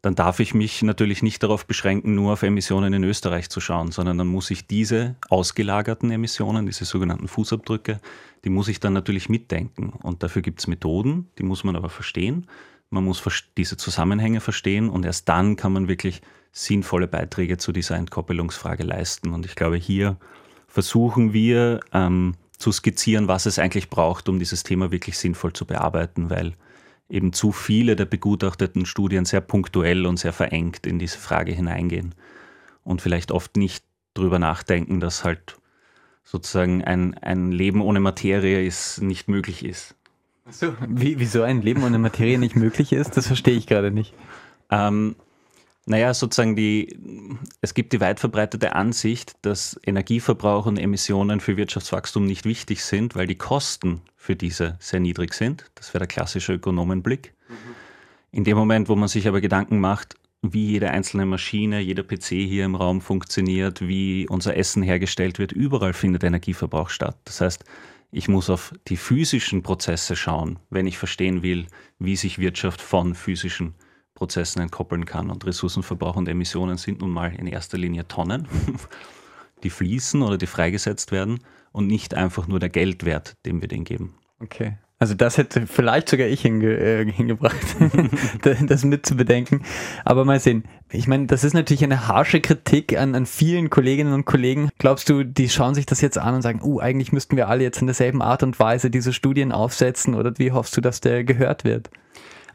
dann 0.02 0.16
darf 0.16 0.40
ich 0.40 0.52
mich 0.52 0.82
natürlich 0.82 1.22
nicht 1.22 1.42
darauf 1.42 1.64
beschränken, 1.64 2.14
nur 2.16 2.32
auf 2.32 2.42
Emissionen 2.42 2.92
in 2.92 3.04
Österreich 3.04 3.48
zu 3.48 3.60
schauen, 3.60 3.92
sondern 3.92 4.18
dann 4.18 4.26
muss 4.26 4.50
ich 4.50 4.66
diese 4.66 5.14
ausgelagerten 5.28 6.10
Emissionen, 6.10 6.66
diese 6.66 6.84
sogenannten 6.84 7.28
Fußabdrücke, 7.28 8.00
die 8.44 8.50
muss 8.50 8.66
ich 8.66 8.80
dann 8.80 8.94
natürlich 8.94 9.28
mitdenken. 9.28 9.90
Und 10.02 10.24
dafür 10.24 10.42
gibt 10.42 10.58
es 10.58 10.66
Methoden, 10.66 11.28
die 11.38 11.44
muss 11.44 11.62
man 11.62 11.76
aber 11.76 11.88
verstehen. 11.88 12.48
Man 12.92 13.04
muss 13.04 13.22
diese 13.56 13.78
Zusammenhänge 13.78 14.40
verstehen 14.40 14.90
und 14.90 15.06
erst 15.06 15.28
dann 15.28 15.56
kann 15.56 15.72
man 15.72 15.88
wirklich 15.88 16.20
sinnvolle 16.52 17.08
Beiträge 17.08 17.56
zu 17.56 17.72
dieser 17.72 17.96
Entkoppelungsfrage 17.96 18.82
leisten. 18.82 19.32
Und 19.32 19.46
ich 19.46 19.54
glaube, 19.54 19.76
hier 19.76 20.18
versuchen 20.68 21.32
wir 21.32 21.80
ähm, 21.92 22.34
zu 22.58 22.70
skizzieren, 22.70 23.28
was 23.28 23.46
es 23.46 23.58
eigentlich 23.58 23.88
braucht, 23.88 24.28
um 24.28 24.38
dieses 24.38 24.62
Thema 24.62 24.92
wirklich 24.92 25.16
sinnvoll 25.16 25.54
zu 25.54 25.64
bearbeiten, 25.64 26.28
weil 26.28 26.54
eben 27.08 27.32
zu 27.32 27.50
viele 27.50 27.96
der 27.96 28.04
begutachteten 28.04 28.84
Studien 28.84 29.24
sehr 29.24 29.40
punktuell 29.40 30.04
und 30.04 30.18
sehr 30.18 30.34
verengt 30.34 30.86
in 30.86 30.98
diese 30.98 31.16
Frage 31.18 31.52
hineingehen 31.52 32.14
und 32.84 33.00
vielleicht 33.00 33.32
oft 33.32 33.56
nicht 33.56 33.84
drüber 34.12 34.38
nachdenken, 34.38 35.00
dass 35.00 35.24
halt 35.24 35.56
sozusagen 36.24 36.84
ein, 36.84 37.14
ein 37.14 37.52
Leben 37.52 37.80
ohne 37.80 38.00
Materie 38.00 38.66
ist, 38.66 39.00
nicht 39.00 39.28
möglich 39.28 39.64
ist. 39.64 39.94
So, 40.50 40.74
wie, 40.88 41.18
wieso 41.18 41.42
ein 41.42 41.62
Leben 41.62 41.84
ohne 41.84 41.98
Materie 41.98 42.38
nicht 42.38 42.56
möglich 42.56 42.92
ist, 42.92 43.16
das 43.16 43.26
verstehe 43.28 43.56
ich 43.56 43.66
gerade 43.66 43.90
nicht. 43.90 44.14
Ähm, 44.70 45.14
naja, 45.84 46.14
sozusagen 46.14 46.54
die, 46.54 46.96
es 47.60 47.74
gibt 47.74 47.92
die 47.92 48.00
weit 48.00 48.20
verbreitete 48.20 48.74
Ansicht, 48.74 49.34
dass 49.42 49.80
Energieverbrauch 49.84 50.66
und 50.66 50.78
Emissionen 50.78 51.40
für 51.40 51.56
Wirtschaftswachstum 51.56 52.24
nicht 52.24 52.44
wichtig 52.44 52.84
sind, 52.84 53.16
weil 53.16 53.26
die 53.26 53.36
Kosten 53.36 54.02
für 54.16 54.36
diese 54.36 54.76
sehr 54.78 55.00
niedrig 55.00 55.34
sind. 55.34 55.70
Das 55.74 55.92
wäre 55.92 56.00
der 56.00 56.08
klassische 56.08 56.52
Ökonomenblick. 56.52 57.34
Mhm. 57.48 57.54
In 58.30 58.44
dem 58.44 58.56
Moment, 58.56 58.88
wo 58.88 58.96
man 58.96 59.08
sich 59.08 59.26
aber 59.26 59.40
Gedanken 59.40 59.80
macht, 59.80 60.16
wie 60.42 60.66
jede 60.66 60.90
einzelne 60.90 61.26
Maschine, 61.26 61.80
jeder 61.80 62.02
PC 62.02 62.28
hier 62.28 62.64
im 62.64 62.74
Raum 62.74 63.00
funktioniert, 63.00 63.80
wie 63.80 64.28
unser 64.28 64.56
Essen 64.56 64.82
hergestellt 64.82 65.38
wird, 65.38 65.52
überall 65.52 65.92
findet 65.92 66.24
Energieverbrauch 66.24 66.90
statt. 66.90 67.16
Das 67.24 67.40
heißt, 67.40 67.64
ich 68.12 68.28
muss 68.28 68.50
auf 68.50 68.74
die 68.88 68.98
physischen 68.98 69.62
Prozesse 69.62 70.16
schauen, 70.16 70.58
wenn 70.68 70.86
ich 70.86 70.98
verstehen 70.98 71.42
will, 71.42 71.66
wie 71.98 72.14
sich 72.14 72.38
Wirtschaft 72.38 72.82
von 72.82 73.14
physischen 73.14 73.74
Prozessen 74.14 74.60
entkoppeln 74.60 75.06
kann. 75.06 75.30
Und 75.30 75.46
Ressourcenverbrauch 75.46 76.16
und 76.16 76.28
Emissionen 76.28 76.76
sind 76.76 77.00
nun 77.00 77.10
mal 77.10 77.34
in 77.34 77.46
erster 77.46 77.78
Linie 77.78 78.06
Tonnen, 78.06 78.46
die 79.62 79.70
fließen 79.70 80.20
oder 80.20 80.36
die 80.36 80.46
freigesetzt 80.46 81.10
werden 81.10 81.38
und 81.72 81.86
nicht 81.86 82.12
einfach 82.12 82.46
nur 82.46 82.60
der 82.60 82.68
Geldwert, 82.68 83.36
den 83.46 83.62
wir 83.62 83.68
denen 83.68 83.84
geben. 83.84 84.14
Okay. 84.40 84.76
Also 85.02 85.14
das 85.14 85.36
hätte 85.36 85.66
vielleicht 85.66 86.08
sogar 86.08 86.28
ich 86.28 86.42
hinge 86.42 86.74
äh, 86.74 87.04
hingebracht, 87.10 87.56
das 88.68 88.84
mit 88.84 89.04
zu 89.04 89.16
bedenken. 89.16 89.64
Aber 90.04 90.24
mal 90.24 90.38
sehen. 90.38 90.62
Ich 90.92 91.08
meine, 91.08 91.26
das 91.26 91.42
ist 91.42 91.54
natürlich 91.54 91.82
eine 91.82 92.06
harsche 92.06 92.40
Kritik 92.40 92.96
an, 92.96 93.16
an 93.16 93.26
vielen 93.26 93.68
Kolleginnen 93.68 94.12
und 94.12 94.26
Kollegen. 94.26 94.70
Glaubst 94.78 95.08
du, 95.08 95.24
die 95.24 95.48
schauen 95.48 95.74
sich 95.74 95.86
das 95.86 96.02
jetzt 96.02 96.18
an 96.18 96.36
und 96.36 96.42
sagen, 96.42 96.60
uh, 96.62 96.78
eigentlich 96.78 97.10
müssten 97.10 97.36
wir 97.36 97.48
alle 97.48 97.64
jetzt 97.64 97.80
in 97.80 97.88
derselben 97.88 98.22
Art 98.22 98.44
und 98.44 98.60
Weise 98.60 98.90
diese 98.90 99.12
Studien 99.12 99.50
aufsetzen? 99.50 100.14
Oder 100.14 100.34
wie 100.38 100.52
hoffst 100.52 100.76
du, 100.76 100.80
dass 100.80 101.00
der 101.00 101.24
gehört 101.24 101.64
wird? 101.64 101.90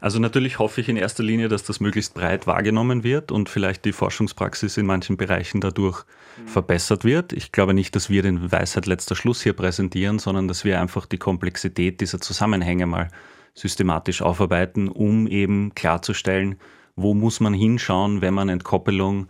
Also 0.00 0.18
natürlich 0.18 0.58
hoffe 0.58 0.80
ich 0.80 0.88
in 0.88 0.96
erster 0.96 1.22
Linie, 1.22 1.50
dass 1.50 1.64
das 1.64 1.80
möglichst 1.80 2.14
breit 2.14 2.46
wahrgenommen 2.46 3.04
wird 3.04 3.30
und 3.30 3.50
vielleicht 3.50 3.84
die 3.84 3.92
Forschungspraxis 3.92 4.78
in 4.78 4.86
manchen 4.86 5.18
Bereichen 5.18 5.60
dadurch 5.60 6.06
mhm. 6.36 6.48
verbessert 6.48 7.04
wird. 7.04 7.32
Ich 7.32 7.52
glaube 7.52 7.74
nicht, 7.74 7.94
dass 7.96 8.10
wir 8.10 8.22
den 8.22 8.50
Weisheit 8.50 8.86
letzter 8.86 9.16
Schluss 9.16 9.42
hier 9.42 9.52
präsentieren, 9.52 10.18
sondern 10.18 10.48
dass 10.48 10.64
wir 10.64 10.80
einfach 10.80 11.06
die 11.06 11.18
Komplexität 11.18 12.00
dieser 12.00 12.20
Zusammenhänge 12.20 12.86
mal 12.86 13.08
systematisch 13.54 14.22
aufarbeiten, 14.22 14.88
um 14.88 15.26
eben 15.26 15.74
klarzustellen, 15.74 16.56
wo 16.96 17.14
muss 17.14 17.40
man 17.40 17.54
hinschauen, 17.54 18.20
wenn 18.20 18.34
man 18.34 18.48
Entkoppelung 18.48 19.28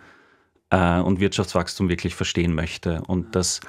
äh, 0.71 1.01
und 1.01 1.21
Wirtschaftswachstum 1.21 1.89
wirklich 1.89 2.15
verstehen 2.15 2.55
möchte. 2.55 3.03
Und 3.07 3.35
das 3.35 3.61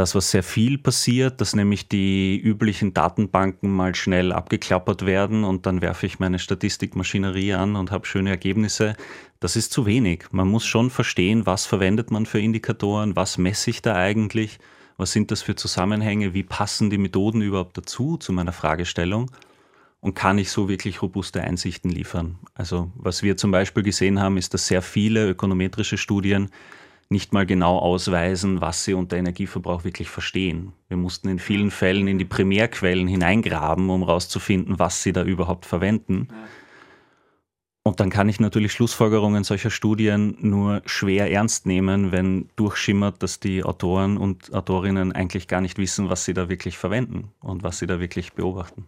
das, 0.00 0.14
was 0.14 0.30
sehr 0.30 0.42
viel 0.42 0.78
passiert, 0.78 1.42
dass 1.42 1.54
nämlich 1.54 1.86
die 1.86 2.40
üblichen 2.40 2.94
Datenbanken 2.94 3.70
mal 3.70 3.94
schnell 3.94 4.32
abgeklappert 4.32 5.04
werden 5.04 5.44
und 5.44 5.66
dann 5.66 5.82
werfe 5.82 6.06
ich 6.06 6.18
meine 6.18 6.38
Statistikmaschinerie 6.38 7.52
an 7.52 7.76
und 7.76 7.90
habe 7.90 8.06
schöne 8.06 8.30
Ergebnisse. 8.30 8.96
Das 9.40 9.56
ist 9.56 9.72
zu 9.72 9.84
wenig. 9.84 10.24
Man 10.32 10.48
muss 10.48 10.64
schon 10.64 10.88
verstehen, 10.88 11.44
was 11.44 11.66
verwendet 11.66 12.10
man 12.10 12.24
für 12.24 12.40
Indikatoren, 12.40 13.14
was 13.14 13.36
messe 13.36 13.68
ich 13.68 13.82
da 13.82 13.94
eigentlich, 13.94 14.58
was 14.96 15.12
sind 15.12 15.30
das 15.30 15.42
für 15.42 15.54
Zusammenhänge, 15.54 16.32
wie 16.32 16.44
passen 16.44 16.88
die 16.88 16.98
Methoden 16.98 17.42
überhaupt 17.42 17.76
dazu 17.76 18.16
zu 18.16 18.32
meiner 18.32 18.52
Fragestellung 18.52 19.30
und 20.00 20.14
kann 20.14 20.38
ich 20.38 20.50
so 20.50 20.70
wirklich 20.70 21.02
robuste 21.02 21.42
Einsichten 21.42 21.90
liefern. 21.90 22.38
Also 22.54 22.90
was 22.94 23.22
wir 23.22 23.36
zum 23.36 23.50
Beispiel 23.50 23.82
gesehen 23.82 24.18
haben, 24.18 24.38
ist, 24.38 24.54
dass 24.54 24.66
sehr 24.66 24.80
viele 24.80 25.28
ökonometrische 25.28 25.98
Studien 25.98 26.48
nicht 27.10 27.32
mal 27.32 27.44
genau 27.44 27.76
ausweisen, 27.78 28.60
was 28.60 28.84
sie 28.84 28.94
unter 28.94 29.16
Energieverbrauch 29.16 29.82
wirklich 29.82 30.08
verstehen. 30.08 30.72
Wir 30.88 30.96
mussten 30.96 31.28
in 31.28 31.40
vielen 31.40 31.72
Fällen 31.72 32.06
in 32.06 32.18
die 32.18 32.24
Primärquellen 32.24 33.08
hineingraben, 33.08 33.90
um 33.90 34.04
herauszufinden, 34.04 34.78
was 34.78 35.02
sie 35.02 35.12
da 35.12 35.24
überhaupt 35.24 35.66
verwenden. 35.66 36.28
Und 37.82 37.98
dann 37.98 38.10
kann 38.10 38.28
ich 38.28 38.38
natürlich 38.38 38.72
Schlussfolgerungen 38.72 39.42
solcher 39.42 39.70
Studien 39.70 40.36
nur 40.40 40.82
schwer 40.86 41.32
ernst 41.32 41.66
nehmen, 41.66 42.12
wenn 42.12 42.48
durchschimmert, 42.54 43.22
dass 43.22 43.40
die 43.40 43.64
Autoren 43.64 44.16
und 44.16 44.54
Autorinnen 44.54 45.10
eigentlich 45.10 45.48
gar 45.48 45.60
nicht 45.60 45.78
wissen, 45.78 46.10
was 46.10 46.24
sie 46.24 46.34
da 46.34 46.48
wirklich 46.48 46.78
verwenden 46.78 47.32
und 47.40 47.64
was 47.64 47.78
sie 47.78 47.86
da 47.88 47.98
wirklich 47.98 48.34
beobachten. 48.34 48.86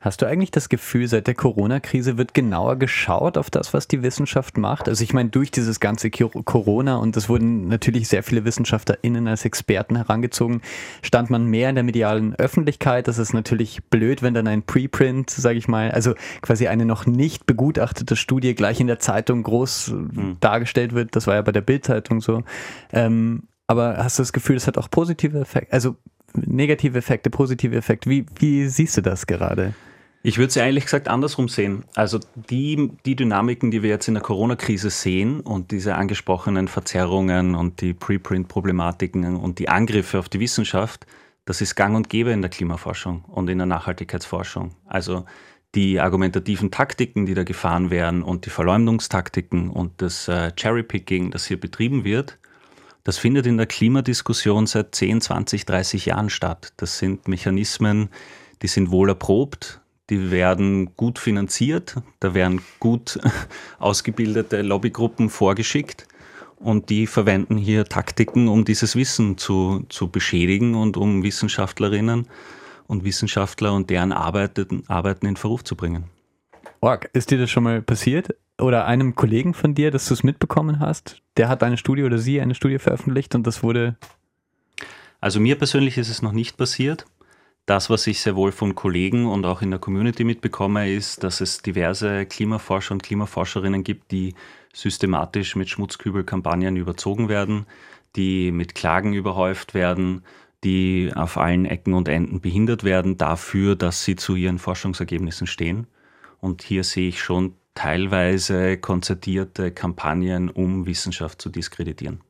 Hast 0.00 0.22
du 0.22 0.26
eigentlich 0.26 0.50
das 0.50 0.68
Gefühl, 0.68 1.08
seit 1.08 1.26
der 1.26 1.34
Corona-Krise 1.34 2.16
wird 2.16 2.34
genauer 2.34 2.76
geschaut 2.76 3.36
auf 3.36 3.50
das, 3.50 3.74
was 3.74 3.88
die 3.88 4.02
Wissenschaft 4.02 4.56
macht? 4.56 4.88
Also 4.88 5.02
ich 5.02 5.12
meine, 5.12 5.30
durch 5.30 5.50
dieses 5.50 5.80
ganze 5.80 6.10
Corona 6.10 6.96
und 6.96 7.16
es 7.16 7.28
wurden 7.28 7.68
natürlich 7.68 8.08
sehr 8.08 8.22
viele 8.22 8.44
WissenschaftlerInnen 8.44 9.26
als 9.26 9.44
Experten 9.44 9.96
herangezogen, 9.96 10.62
stand 11.02 11.30
man 11.30 11.46
mehr 11.46 11.70
in 11.70 11.74
der 11.74 11.84
medialen 11.84 12.34
Öffentlichkeit. 12.36 13.08
Das 13.08 13.18
ist 13.18 13.32
natürlich 13.32 13.82
blöd, 13.84 14.22
wenn 14.22 14.34
dann 14.34 14.46
ein 14.46 14.62
Preprint, 14.62 15.30
sage 15.30 15.58
ich 15.58 15.66
mal, 15.66 15.90
also 15.90 16.14
quasi 16.40 16.68
eine 16.68 16.84
noch 16.84 17.06
nicht 17.06 17.46
begutachtete 17.46 18.16
Studie 18.16 18.54
gleich 18.54 18.80
in 18.80 18.86
der 18.86 18.98
Zeitung 18.98 19.42
groß 19.42 19.88
mhm. 19.88 20.36
dargestellt 20.40 20.94
wird. 20.94 21.16
Das 21.16 21.26
war 21.26 21.34
ja 21.34 21.42
bei 21.42 21.52
der 21.52 21.62
Bildzeitung 21.62 22.20
so. 22.20 22.44
Ähm, 22.92 23.44
aber 23.66 23.96
hast 23.98 24.18
du 24.18 24.22
das 24.22 24.32
Gefühl, 24.32 24.56
es 24.56 24.66
hat 24.66 24.78
auch 24.78 24.90
positive 24.90 25.40
Effekte? 25.40 25.72
Also 25.72 25.96
negative 26.34 26.98
Effekte, 26.98 27.30
positive 27.30 27.76
Effekte. 27.76 28.10
Wie, 28.10 28.26
wie 28.38 28.68
siehst 28.68 28.96
du 28.96 29.00
das 29.02 29.26
gerade? 29.26 29.74
Ich 30.22 30.38
würde 30.38 30.48
es 30.48 30.56
ehrlich 30.56 30.84
gesagt 30.84 31.06
andersrum 31.06 31.48
sehen. 31.48 31.84
Also 31.94 32.18
die, 32.50 32.90
die 33.04 33.14
Dynamiken, 33.14 33.70
die 33.70 33.84
wir 33.84 33.90
jetzt 33.90 34.08
in 34.08 34.14
der 34.14 34.24
Corona-Krise 34.24 34.90
sehen 34.90 35.38
und 35.38 35.70
diese 35.70 35.94
angesprochenen 35.94 36.66
Verzerrungen 36.66 37.54
und 37.54 37.80
die 37.80 37.94
Preprint-Problematiken 37.94 39.36
und 39.36 39.60
die 39.60 39.68
Angriffe 39.68 40.18
auf 40.18 40.28
die 40.28 40.40
Wissenschaft, 40.40 41.06
das 41.44 41.60
ist 41.60 41.76
gang 41.76 41.94
und 41.94 42.10
gäbe 42.10 42.32
in 42.32 42.42
der 42.42 42.50
Klimaforschung 42.50 43.24
und 43.28 43.48
in 43.48 43.58
der 43.58 43.68
Nachhaltigkeitsforschung. 43.68 44.74
Also 44.86 45.26
die 45.76 46.00
argumentativen 46.00 46.72
Taktiken, 46.72 47.26
die 47.26 47.34
da 47.34 47.44
gefahren 47.44 47.90
werden 47.90 48.24
und 48.24 48.46
die 48.46 48.50
Verleumdungstaktiken 48.50 49.70
und 49.70 50.02
das 50.02 50.26
äh, 50.26 50.50
Cherrypicking, 50.56 51.30
das 51.30 51.46
hier 51.46 51.60
betrieben 51.60 52.02
wird, 52.02 52.38
das 53.06 53.18
findet 53.18 53.46
in 53.46 53.56
der 53.56 53.66
Klimadiskussion 53.66 54.66
seit 54.66 54.92
10, 54.92 55.20
20, 55.20 55.64
30 55.64 56.06
Jahren 56.06 56.28
statt. 56.28 56.72
Das 56.76 56.98
sind 56.98 57.28
Mechanismen, 57.28 58.08
die 58.62 58.66
sind 58.66 58.90
wohl 58.90 59.10
erprobt, 59.10 59.80
die 60.10 60.32
werden 60.32 60.96
gut 60.96 61.20
finanziert, 61.20 61.94
da 62.18 62.34
werden 62.34 62.62
gut 62.80 63.20
ausgebildete 63.78 64.60
Lobbygruppen 64.62 65.30
vorgeschickt 65.30 66.08
und 66.56 66.90
die 66.90 67.06
verwenden 67.06 67.56
hier 67.56 67.84
Taktiken, 67.84 68.48
um 68.48 68.64
dieses 68.64 68.96
Wissen 68.96 69.38
zu, 69.38 69.86
zu 69.88 70.08
beschädigen 70.08 70.74
und 70.74 70.96
um 70.96 71.22
Wissenschaftlerinnen 71.22 72.26
und 72.88 73.04
Wissenschaftler 73.04 73.72
und 73.72 73.88
deren 73.88 74.10
Arbeiten, 74.10 74.82
Arbeiten 74.88 75.26
in 75.26 75.36
Verruf 75.36 75.62
zu 75.62 75.76
bringen. 75.76 76.06
Org, 76.80 77.08
ist 77.12 77.30
dir 77.30 77.38
das 77.38 77.50
schon 77.50 77.62
mal 77.62 77.82
passiert? 77.82 78.34
Oder 78.58 78.86
einem 78.86 79.14
Kollegen 79.14 79.52
von 79.52 79.74
dir, 79.74 79.90
dass 79.90 80.06
du 80.06 80.14
es 80.14 80.22
mitbekommen 80.22 80.80
hast? 80.80 81.20
Der 81.36 81.48
hat 81.48 81.62
eine 81.62 81.76
Studie 81.76 82.04
oder 82.04 82.18
sie 82.18 82.40
eine 82.40 82.54
Studie 82.54 82.78
veröffentlicht 82.78 83.34
und 83.34 83.46
das 83.46 83.62
wurde. 83.62 83.96
Also 85.20 85.40
mir 85.40 85.56
persönlich 85.56 85.98
ist 85.98 86.08
es 86.08 86.22
noch 86.22 86.32
nicht 86.32 86.56
passiert. 86.56 87.06
Das, 87.66 87.90
was 87.90 88.06
ich 88.06 88.20
sehr 88.20 88.36
wohl 88.36 88.52
von 88.52 88.74
Kollegen 88.74 89.26
und 89.26 89.44
auch 89.44 89.60
in 89.60 89.70
der 89.70 89.80
Community 89.80 90.24
mitbekomme, 90.24 90.90
ist, 90.90 91.24
dass 91.24 91.40
es 91.40 91.62
diverse 91.62 92.24
Klimaforscher 92.24 92.92
und 92.92 93.02
Klimaforscherinnen 93.02 93.82
gibt, 93.82 94.12
die 94.12 94.34
systematisch 94.72 95.56
mit 95.56 95.68
Schmutzkübelkampagnen 95.68 96.76
überzogen 96.76 97.28
werden, 97.28 97.66
die 98.14 98.52
mit 98.52 98.74
Klagen 98.74 99.14
überhäuft 99.14 99.74
werden, 99.74 100.22
die 100.64 101.10
auf 101.14 101.36
allen 101.36 101.66
Ecken 101.66 101.92
und 101.92 102.08
Enden 102.08 102.40
behindert 102.40 102.84
werden 102.84 103.18
dafür, 103.18 103.74
dass 103.74 104.04
sie 104.04 104.16
zu 104.16 104.36
ihren 104.36 104.58
Forschungsergebnissen 104.58 105.46
stehen. 105.46 105.86
Und 106.40 106.62
hier 106.62 106.84
sehe 106.84 107.08
ich 107.08 107.20
schon 107.20 107.54
teilweise 107.76 108.76
konzertierte 108.78 109.70
Kampagnen, 109.70 110.50
um 110.50 110.86
Wissenschaft 110.86 111.40
zu 111.40 111.48
diskreditieren. 111.48 112.20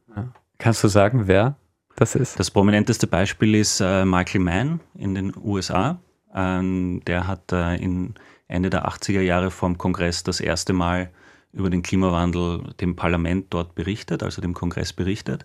Kannst 0.58 0.84
du 0.84 0.88
sagen, 0.88 1.26
wer 1.26 1.56
das 1.96 2.14
ist? 2.14 2.38
Das 2.38 2.50
prominenteste 2.50 3.06
Beispiel 3.06 3.54
ist 3.54 3.80
äh, 3.80 4.04
Michael 4.04 4.40
Mann 4.40 4.80
in 4.98 5.14
den 5.14 5.32
USA. 5.36 5.98
Ähm, 6.34 7.00
der 7.06 7.26
hat 7.26 7.52
äh, 7.52 7.76
in 7.76 8.14
Ende 8.48 8.70
der 8.70 8.86
80er 8.86 9.20
Jahre 9.20 9.50
vom 9.50 9.78
Kongress 9.78 10.22
das 10.22 10.40
erste 10.40 10.72
Mal 10.72 11.10
über 11.52 11.70
den 11.70 11.82
Klimawandel 11.82 12.74
dem 12.80 12.96
Parlament 12.96 13.46
dort 13.50 13.74
berichtet, 13.74 14.22
also 14.22 14.42
dem 14.42 14.52
Kongress 14.52 14.92
berichtet. 14.92 15.44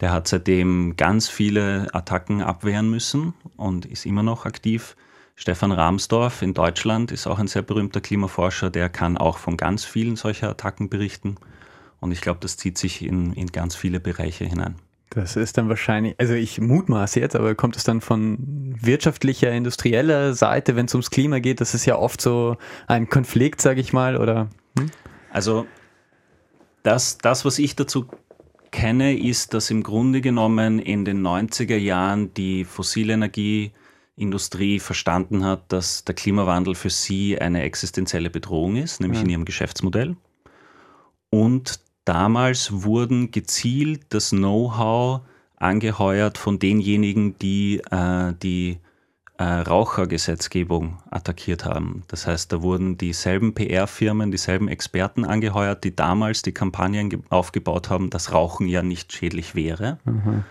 Der 0.00 0.12
hat 0.12 0.26
seitdem 0.26 0.96
ganz 0.96 1.28
viele 1.28 1.88
Attacken 1.92 2.42
abwehren 2.42 2.90
müssen 2.90 3.34
und 3.56 3.86
ist 3.86 4.06
immer 4.06 4.22
noch 4.22 4.46
aktiv. 4.46 4.96
Stefan 5.36 5.72
Rahmsdorf 5.72 6.42
in 6.42 6.54
Deutschland 6.54 7.10
ist 7.10 7.26
auch 7.26 7.38
ein 7.38 7.48
sehr 7.48 7.62
berühmter 7.62 8.00
Klimaforscher, 8.00 8.70
der 8.70 8.88
kann 8.88 9.18
auch 9.18 9.38
von 9.38 9.56
ganz 9.56 9.84
vielen 9.84 10.16
solcher 10.16 10.48
Attacken 10.48 10.88
berichten. 10.88 11.36
Und 12.00 12.12
ich 12.12 12.20
glaube, 12.20 12.38
das 12.40 12.56
zieht 12.56 12.78
sich 12.78 13.04
in, 13.04 13.32
in 13.32 13.48
ganz 13.48 13.74
viele 13.74 13.98
Bereiche 13.98 14.44
hinein. 14.44 14.76
Das 15.10 15.36
ist 15.36 15.58
dann 15.58 15.68
wahrscheinlich, 15.68 16.14
also 16.18 16.34
ich 16.34 16.60
mutmaße 16.60 17.20
jetzt, 17.20 17.36
aber 17.36 17.54
kommt 17.54 17.76
es 17.76 17.84
dann 17.84 18.00
von 18.00 18.36
wirtschaftlicher, 18.80 19.50
industrieller 19.52 20.34
Seite, 20.34 20.76
wenn 20.76 20.86
es 20.86 20.94
ums 20.94 21.10
Klima 21.10 21.38
geht? 21.38 21.60
Das 21.60 21.74
ist 21.74 21.84
ja 21.84 21.96
oft 21.96 22.20
so 22.20 22.56
ein 22.86 23.08
Konflikt, 23.08 23.60
sage 23.60 23.80
ich 23.80 23.92
mal, 23.92 24.16
oder? 24.16 24.48
Hm? 24.78 24.90
Also 25.30 25.66
das, 26.82 27.18
das, 27.18 27.44
was 27.44 27.58
ich 27.58 27.76
dazu 27.76 28.06
kenne, 28.70 29.16
ist, 29.16 29.54
dass 29.54 29.70
im 29.70 29.82
Grunde 29.82 30.20
genommen 30.20 30.78
in 30.78 31.04
den 31.04 31.24
90er 31.24 31.76
Jahren 31.76 32.34
die 32.34 32.64
fossile 32.64 33.16
Energieindustrie 34.16 34.78
verstanden 34.78 35.44
hat, 35.44 35.72
dass 35.72 36.04
der 36.04 36.14
Klimawandel 36.14 36.74
für 36.74 36.90
sie 36.90 37.38
eine 37.40 37.62
existenzielle 37.62 38.30
Bedrohung 38.30 38.76
ist, 38.76 39.00
nämlich 39.00 39.18
ja. 39.18 39.24
in 39.24 39.30
ihrem 39.30 39.44
Geschäftsmodell. 39.44 40.16
Und 41.30 41.80
damals 42.04 42.84
wurden 42.84 43.30
gezielt 43.30 44.06
das 44.10 44.30
Know-how 44.30 45.22
angeheuert 45.56 46.38
von 46.38 46.58
denjenigen, 46.58 47.38
die 47.38 47.80
äh, 47.90 48.34
die 48.40 48.78
äh, 49.36 49.42
Rauchergesetzgebung 49.42 50.98
attackiert 51.10 51.64
haben. 51.64 52.04
Das 52.06 52.28
heißt, 52.28 52.52
da 52.52 52.62
wurden 52.62 52.96
dieselben 52.96 53.52
PR-Firmen, 53.52 54.30
dieselben 54.30 54.68
Experten 54.68 55.24
angeheuert, 55.24 55.82
die 55.82 55.96
damals 55.96 56.42
die 56.42 56.52
Kampagnen 56.52 57.24
aufgebaut 57.30 57.90
haben, 57.90 58.10
dass 58.10 58.32
Rauchen 58.32 58.68
ja 58.68 58.82
nicht 58.82 59.12
schädlich 59.12 59.56
wäre. 59.56 59.98
Mhm. 60.04 60.44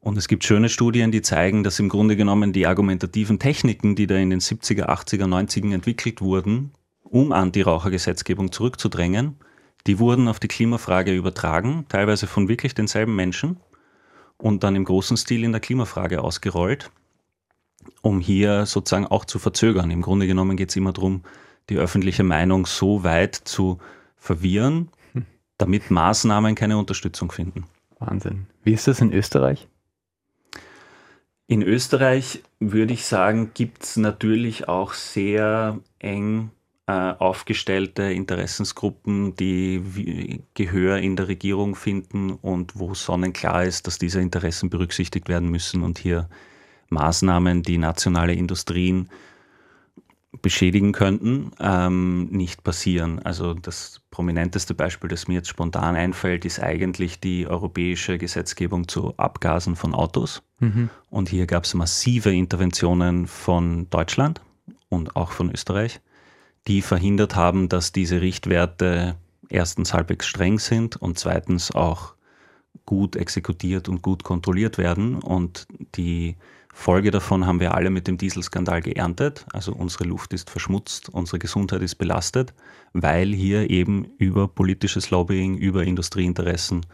Und 0.00 0.16
es 0.16 0.28
gibt 0.28 0.44
schöne 0.44 0.70
Studien, 0.70 1.12
die 1.12 1.20
zeigen, 1.20 1.62
dass 1.62 1.78
im 1.78 1.90
Grunde 1.90 2.16
genommen 2.16 2.52
die 2.52 2.66
argumentativen 2.66 3.38
Techniken, 3.38 3.94
die 3.96 4.06
da 4.06 4.16
in 4.16 4.30
den 4.30 4.40
70er, 4.40 4.86
80er, 4.88 5.26
90er 5.26 5.74
entwickelt 5.74 6.22
wurden, 6.22 6.72
um 7.02 7.32
an 7.32 7.52
die 7.52 7.62
Rauchergesetzgebung 7.62 8.50
zurückzudrängen, 8.50 9.36
die 9.86 9.98
wurden 9.98 10.28
auf 10.28 10.40
die 10.40 10.48
Klimafrage 10.48 11.14
übertragen, 11.14 11.84
teilweise 11.88 12.26
von 12.26 12.48
wirklich 12.48 12.74
denselben 12.74 13.14
Menschen 13.14 13.58
und 14.38 14.64
dann 14.64 14.76
im 14.76 14.84
großen 14.84 15.16
Stil 15.16 15.44
in 15.44 15.52
der 15.52 15.60
Klimafrage 15.60 16.22
ausgerollt, 16.22 16.90
um 18.00 18.20
hier 18.20 18.64
sozusagen 18.66 19.06
auch 19.06 19.24
zu 19.24 19.38
verzögern. 19.38 19.90
Im 19.90 20.02
Grunde 20.02 20.26
genommen 20.26 20.56
geht 20.56 20.70
es 20.70 20.76
immer 20.76 20.92
darum, 20.92 21.22
die 21.68 21.76
öffentliche 21.76 22.24
Meinung 22.24 22.66
so 22.66 23.04
weit 23.04 23.34
zu 23.34 23.78
verwirren, 24.16 24.88
damit 25.58 25.90
Maßnahmen 25.90 26.54
keine 26.54 26.78
Unterstützung 26.78 27.32
finden. 27.32 27.64
Wahnsinn. 27.98 28.46
Wie 28.64 28.72
ist 28.72 28.88
das 28.88 29.00
in 29.00 29.12
Österreich? 29.12 29.68
In 31.50 31.62
Österreich 31.62 32.44
würde 32.60 32.92
ich 32.92 33.04
sagen, 33.06 33.50
gibt 33.54 33.82
es 33.82 33.96
natürlich 33.96 34.68
auch 34.68 34.92
sehr 34.92 35.80
eng 35.98 36.52
äh, 36.86 36.92
aufgestellte 36.92 38.04
Interessensgruppen, 38.04 39.34
die 39.34 40.44
Gehör 40.54 40.98
in 40.98 41.16
der 41.16 41.26
Regierung 41.26 41.74
finden 41.74 42.30
und 42.30 42.78
wo 42.78 42.94
sonnenklar 42.94 43.64
ist, 43.64 43.88
dass 43.88 43.98
diese 43.98 44.20
Interessen 44.20 44.70
berücksichtigt 44.70 45.28
werden 45.28 45.50
müssen 45.50 45.82
und 45.82 45.98
hier 45.98 46.28
Maßnahmen, 46.90 47.64
die 47.64 47.78
nationale 47.78 48.34
Industrien 48.34 49.08
beschädigen 50.42 50.92
könnten, 50.92 51.50
ähm, 51.58 52.26
nicht 52.30 52.62
passieren. 52.62 53.18
Also 53.20 53.54
das 53.54 54.00
prominenteste 54.10 54.74
Beispiel, 54.74 55.10
das 55.10 55.26
mir 55.26 55.34
jetzt 55.34 55.48
spontan 55.48 55.96
einfällt, 55.96 56.44
ist 56.44 56.60
eigentlich 56.60 57.20
die 57.20 57.46
europäische 57.46 58.16
Gesetzgebung 58.16 58.86
zu 58.86 59.16
Abgasen 59.16 59.74
von 59.74 59.94
Autos. 59.94 60.42
Mhm. 60.60 60.88
Und 61.10 61.28
hier 61.28 61.46
gab 61.46 61.64
es 61.64 61.74
massive 61.74 62.32
Interventionen 62.32 63.26
von 63.26 63.90
Deutschland 63.90 64.40
und 64.88 65.16
auch 65.16 65.32
von 65.32 65.50
Österreich 65.50 66.00
die 66.66 66.82
verhindert 66.82 67.36
haben, 67.36 67.68
dass 67.68 67.92
diese 67.92 68.20
Richtwerte 68.20 69.16
erstens 69.48 69.94
halbwegs 69.94 70.26
streng 70.26 70.58
sind 70.58 70.96
und 70.96 71.18
zweitens 71.18 71.74
auch 71.74 72.14
gut 72.86 73.16
exekutiert 73.16 73.88
und 73.88 74.02
gut 74.02 74.24
kontrolliert 74.24 74.78
werden. 74.78 75.16
Und 75.16 75.66
die 75.96 76.36
Folge 76.72 77.10
davon 77.10 77.46
haben 77.46 77.60
wir 77.60 77.74
alle 77.74 77.90
mit 77.90 78.06
dem 78.06 78.16
Dieselskandal 78.16 78.80
geerntet. 78.80 79.44
Also 79.52 79.72
unsere 79.72 80.04
Luft 80.04 80.32
ist 80.32 80.50
verschmutzt, 80.50 81.08
unsere 81.08 81.38
Gesundheit 81.38 81.82
ist 81.82 81.96
belastet, 81.96 82.54
weil 82.92 83.32
hier 83.32 83.68
eben 83.70 84.06
über 84.18 84.48
politisches 84.48 85.10
Lobbying, 85.10 85.56
über 85.56 85.84
Industrieinteressen 85.84 86.86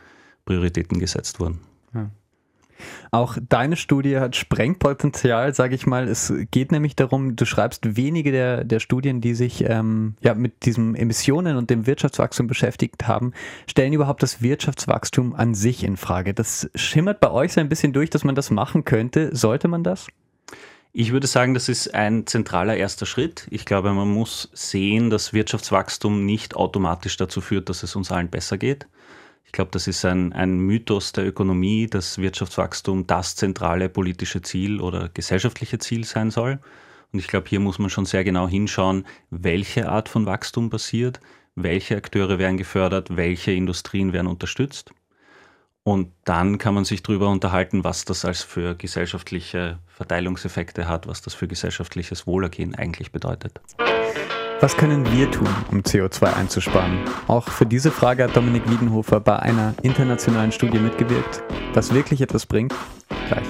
Prioritäten 0.44 0.98
gesetzt 0.98 1.40
wurden. 1.40 1.60
Auch 3.10 3.38
deine 3.48 3.76
Studie 3.76 4.18
hat 4.18 4.36
Sprengpotenzial, 4.36 5.54
sage 5.54 5.74
ich 5.74 5.86
mal. 5.86 6.08
Es 6.08 6.32
geht 6.50 6.72
nämlich 6.72 6.96
darum, 6.96 7.36
du 7.36 7.44
schreibst 7.44 7.96
wenige 7.96 8.32
der, 8.32 8.64
der 8.64 8.80
Studien, 8.80 9.20
die 9.20 9.34
sich 9.34 9.64
ähm, 9.64 10.14
ja, 10.20 10.34
mit 10.34 10.64
diesen 10.64 10.94
Emissionen 10.94 11.56
und 11.56 11.70
dem 11.70 11.86
Wirtschaftswachstum 11.86 12.46
beschäftigt 12.46 13.06
haben, 13.06 13.32
stellen 13.66 13.92
überhaupt 13.92 14.22
das 14.22 14.42
Wirtschaftswachstum 14.42 15.34
an 15.34 15.54
sich 15.54 15.84
in 15.84 15.96
Frage. 15.96 16.34
Das 16.34 16.70
schimmert 16.74 17.20
bei 17.20 17.30
euch 17.30 17.52
so 17.52 17.60
ein 17.60 17.68
bisschen 17.68 17.92
durch, 17.92 18.10
dass 18.10 18.24
man 18.24 18.34
das 18.34 18.50
machen 18.50 18.84
könnte. 18.84 19.34
Sollte 19.34 19.68
man 19.68 19.82
das? 19.84 20.06
Ich 20.98 21.12
würde 21.12 21.26
sagen, 21.26 21.52
das 21.52 21.68
ist 21.68 21.94
ein 21.94 22.26
zentraler 22.26 22.74
erster 22.74 23.04
Schritt. 23.04 23.46
Ich 23.50 23.66
glaube, 23.66 23.92
man 23.92 24.08
muss 24.08 24.48
sehen, 24.54 25.10
dass 25.10 25.34
Wirtschaftswachstum 25.34 26.24
nicht 26.24 26.56
automatisch 26.56 27.18
dazu 27.18 27.42
führt, 27.42 27.68
dass 27.68 27.82
es 27.82 27.96
uns 27.96 28.10
allen 28.10 28.30
besser 28.30 28.56
geht. 28.56 28.86
Glaube, 29.56 29.70
das 29.70 29.86
ist 29.86 30.04
ein, 30.04 30.34
ein 30.34 30.58
Mythos 30.58 31.12
der 31.12 31.26
Ökonomie, 31.26 31.86
dass 31.86 32.18
Wirtschaftswachstum 32.18 33.06
das 33.06 33.36
zentrale 33.36 33.88
politische 33.88 34.42
Ziel 34.42 34.82
oder 34.82 35.08
gesellschaftliche 35.08 35.78
Ziel 35.78 36.04
sein 36.04 36.30
soll. 36.30 36.58
Und 37.10 37.20
ich 37.20 37.26
glaube, 37.26 37.48
hier 37.48 37.58
muss 37.58 37.78
man 37.78 37.88
schon 37.88 38.04
sehr 38.04 38.22
genau 38.22 38.46
hinschauen, 38.46 39.06
welche 39.30 39.88
Art 39.88 40.10
von 40.10 40.26
Wachstum 40.26 40.68
passiert, 40.68 41.20
welche 41.54 41.96
Akteure 41.96 42.38
werden 42.38 42.58
gefördert, 42.58 43.16
welche 43.16 43.52
Industrien 43.52 44.12
werden 44.12 44.26
unterstützt. 44.26 44.92
Und 45.84 46.12
dann 46.24 46.58
kann 46.58 46.74
man 46.74 46.84
sich 46.84 47.02
darüber 47.02 47.30
unterhalten, 47.30 47.82
was 47.82 48.04
das 48.04 48.26
als 48.26 48.42
für 48.42 48.74
gesellschaftliche 48.74 49.78
Verteilungseffekte 49.86 50.86
hat, 50.86 51.06
was 51.06 51.22
das 51.22 51.32
für 51.32 51.48
gesellschaftliches 51.48 52.26
Wohlergehen 52.26 52.74
eigentlich 52.74 53.10
bedeutet. 53.10 53.58
Was 54.58 54.74
können 54.74 55.04
wir 55.12 55.30
tun, 55.30 55.48
um 55.70 55.80
CO2 55.80 56.32
einzusparen? 56.32 57.00
Auch 57.28 57.50
für 57.50 57.66
diese 57.66 57.90
Frage 57.90 58.24
hat 58.24 58.34
Dominik 58.34 58.62
Wiedenhofer 58.70 59.20
bei 59.20 59.38
einer 59.38 59.74
internationalen 59.82 60.50
Studie 60.50 60.78
mitgewirkt. 60.78 61.42
Was 61.74 61.92
wirklich 61.92 62.22
etwas 62.22 62.46
bringt? 62.46 62.74
Gleich. 63.28 63.44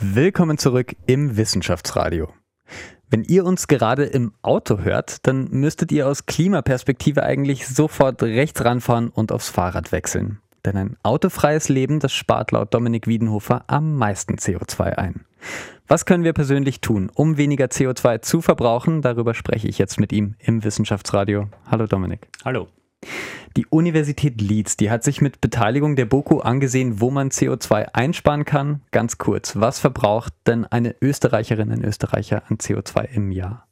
Willkommen 0.00 0.56
zurück 0.56 0.94
im 1.06 1.36
Wissenschaftsradio. 1.36 2.28
Wenn 3.16 3.24
ihr 3.24 3.46
uns 3.46 3.66
gerade 3.66 4.04
im 4.04 4.34
Auto 4.42 4.80
hört, 4.80 5.26
dann 5.26 5.48
müsstet 5.50 5.90
ihr 5.90 6.06
aus 6.06 6.26
Klimaperspektive 6.26 7.22
eigentlich 7.22 7.66
sofort 7.66 8.22
rechts 8.22 8.62
ranfahren 8.62 9.08
und 9.08 9.32
aufs 9.32 9.48
Fahrrad 9.48 9.90
wechseln. 9.90 10.38
Denn 10.66 10.76
ein 10.76 10.96
autofreies 11.02 11.70
Leben, 11.70 11.98
das 11.98 12.12
spart 12.12 12.52
laut 12.52 12.74
Dominik 12.74 13.06
Wiedenhofer 13.06 13.64
am 13.68 13.96
meisten 13.96 14.34
CO2 14.34 14.98
ein. 14.98 15.24
Was 15.88 16.04
können 16.04 16.24
wir 16.24 16.34
persönlich 16.34 16.82
tun, 16.82 17.10
um 17.14 17.38
weniger 17.38 17.68
CO2 17.68 18.20
zu 18.20 18.42
verbrauchen? 18.42 19.00
Darüber 19.00 19.32
spreche 19.32 19.66
ich 19.66 19.78
jetzt 19.78 19.98
mit 19.98 20.12
ihm 20.12 20.34
im 20.38 20.62
Wissenschaftsradio. 20.62 21.48
Hallo 21.70 21.86
Dominik. 21.86 22.28
Hallo. 22.44 22.68
Die 23.56 23.64
Universität 23.70 24.42
Leeds, 24.42 24.76
die 24.76 24.90
hat 24.90 25.02
sich 25.02 25.22
mit 25.22 25.40
Beteiligung 25.40 25.96
der 25.96 26.04
BOKU 26.04 26.40
angesehen, 26.40 27.00
wo 27.00 27.10
man 27.10 27.30
CO2 27.30 27.86
einsparen 27.94 28.44
kann. 28.44 28.82
Ganz 28.90 29.16
kurz, 29.16 29.56
was 29.56 29.78
verbraucht 29.78 30.34
denn 30.46 30.66
eine 30.66 30.94
Österreicherin, 31.00 31.72
ein 31.72 31.82
Österreicher 31.82 32.42
an 32.50 32.58
CO2 32.58 33.08
im 33.14 33.32
Jahr? 33.32 33.66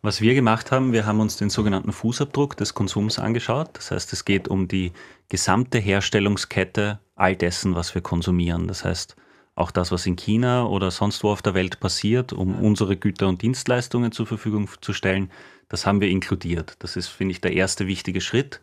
Was 0.00 0.22
wir 0.22 0.32
gemacht 0.32 0.72
haben, 0.72 0.94
wir 0.94 1.04
haben 1.04 1.20
uns 1.20 1.36
den 1.36 1.50
sogenannten 1.50 1.92
Fußabdruck 1.92 2.56
des 2.56 2.72
Konsums 2.72 3.18
angeschaut. 3.18 3.68
Das 3.74 3.90
heißt, 3.90 4.14
es 4.14 4.24
geht 4.24 4.48
um 4.48 4.66
die 4.66 4.92
gesamte 5.28 5.76
Herstellungskette 5.76 6.98
all 7.14 7.36
dessen, 7.36 7.74
was 7.74 7.94
wir 7.94 8.00
konsumieren. 8.00 8.66
Das 8.66 8.86
heißt, 8.86 9.14
auch 9.54 9.70
das, 9.70 9.92
was 9.92 10.06
in 10.06 10.16
China 10.16 10.64
oder 10.64 10.90
sonst 10.90 11.22
wo 11.22 11.28
auf 11.28 11.42
der 11.42 11.52
Welt 11.52 11.80
passiert, 11.80 12.32
um 12.32 12.58
unsere 12.60 12.96
Güter 12.96 13.28
und 13.28 13.42
Dienstleistungen 13.42 14.10
zur 14.10 14.26
Verfügung 14.26 14.70
zu 14.80 14.94
stellen, 14.94 15.30
das 15.68 15.84
haben 15.84 16.00
wir 16.00 16.08
inkludiert. 16.08 16.76
Das 16.78 16.96
ist, 16.96 17.08
finde 17.08 17.32
ich, 17.32 17.42
der 17.42 17.52
erste 17.52 17.86
wichtige 17.86 18.22
Schritt 18.22 18.62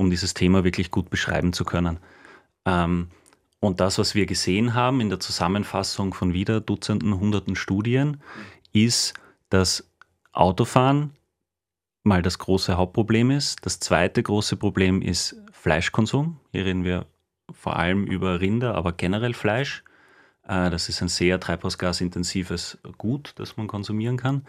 um 0.00 0.08
dieses 0.08 0.32
Thema 0.32 0.64
wirklich 0.64 0.90
gut 0.90 1.10
beschreiben 1.10 1.52
zu 1.52 1.64
können. 1.64 1.98
Ähm, 2.64 3.08
und 3.60 3.80
das, 3.80 3.98
was 3.98 4.14
wir 4.14 4.24
gesehen 4.24 4.72
haben 4.72 5.02
in 5.02 5.10
der 5.10 5.20
Zusammenfassung 5.20 6.14
von 6.14 6.32
wieder 6.32 6.62
Dutzenden, 6.62 7.20
Hunderten 7.20 7.54
Studien, 7.54 8.22
ist, 8.72 9.12
dass 9.50 9.90
Autofahren 10.32 11.10
mal 12.02 12.22
das 12.22 12.38
große 12.38 12.78
Hauptproblem 12.78 13.30
ist. 13.30 13.66
Das 13.66 13.78
zweite 13.78 14.22
große 14.22 14.56
Problem 14.56 15.02
ist 15.02 15.36
Fleischkonsum. 15.52 16.40
Hier 16.52 16.64
reden 16.64 16.84
wir 16.84 17.04
vor 17.52 17.76
allem 17.76 18.06
über 18.06 18.40
Rinder, 18.40 18.76
aber 18.76 18.92
generell 18.92 19.34
Fleisch. 19.34 19.84
Äh, 20.48 20.70
das 20.70 20.88
ist 20.88 21.02
ein 21.02 21.08
sehr 21.08 21.38
treibhausgasintensives 21.38 22.78
Gut, 22.96 23.34
das 23.36 23.58
man 23.58 23.66
konsumieren 23.66 24.16
kann. 24.16 24.46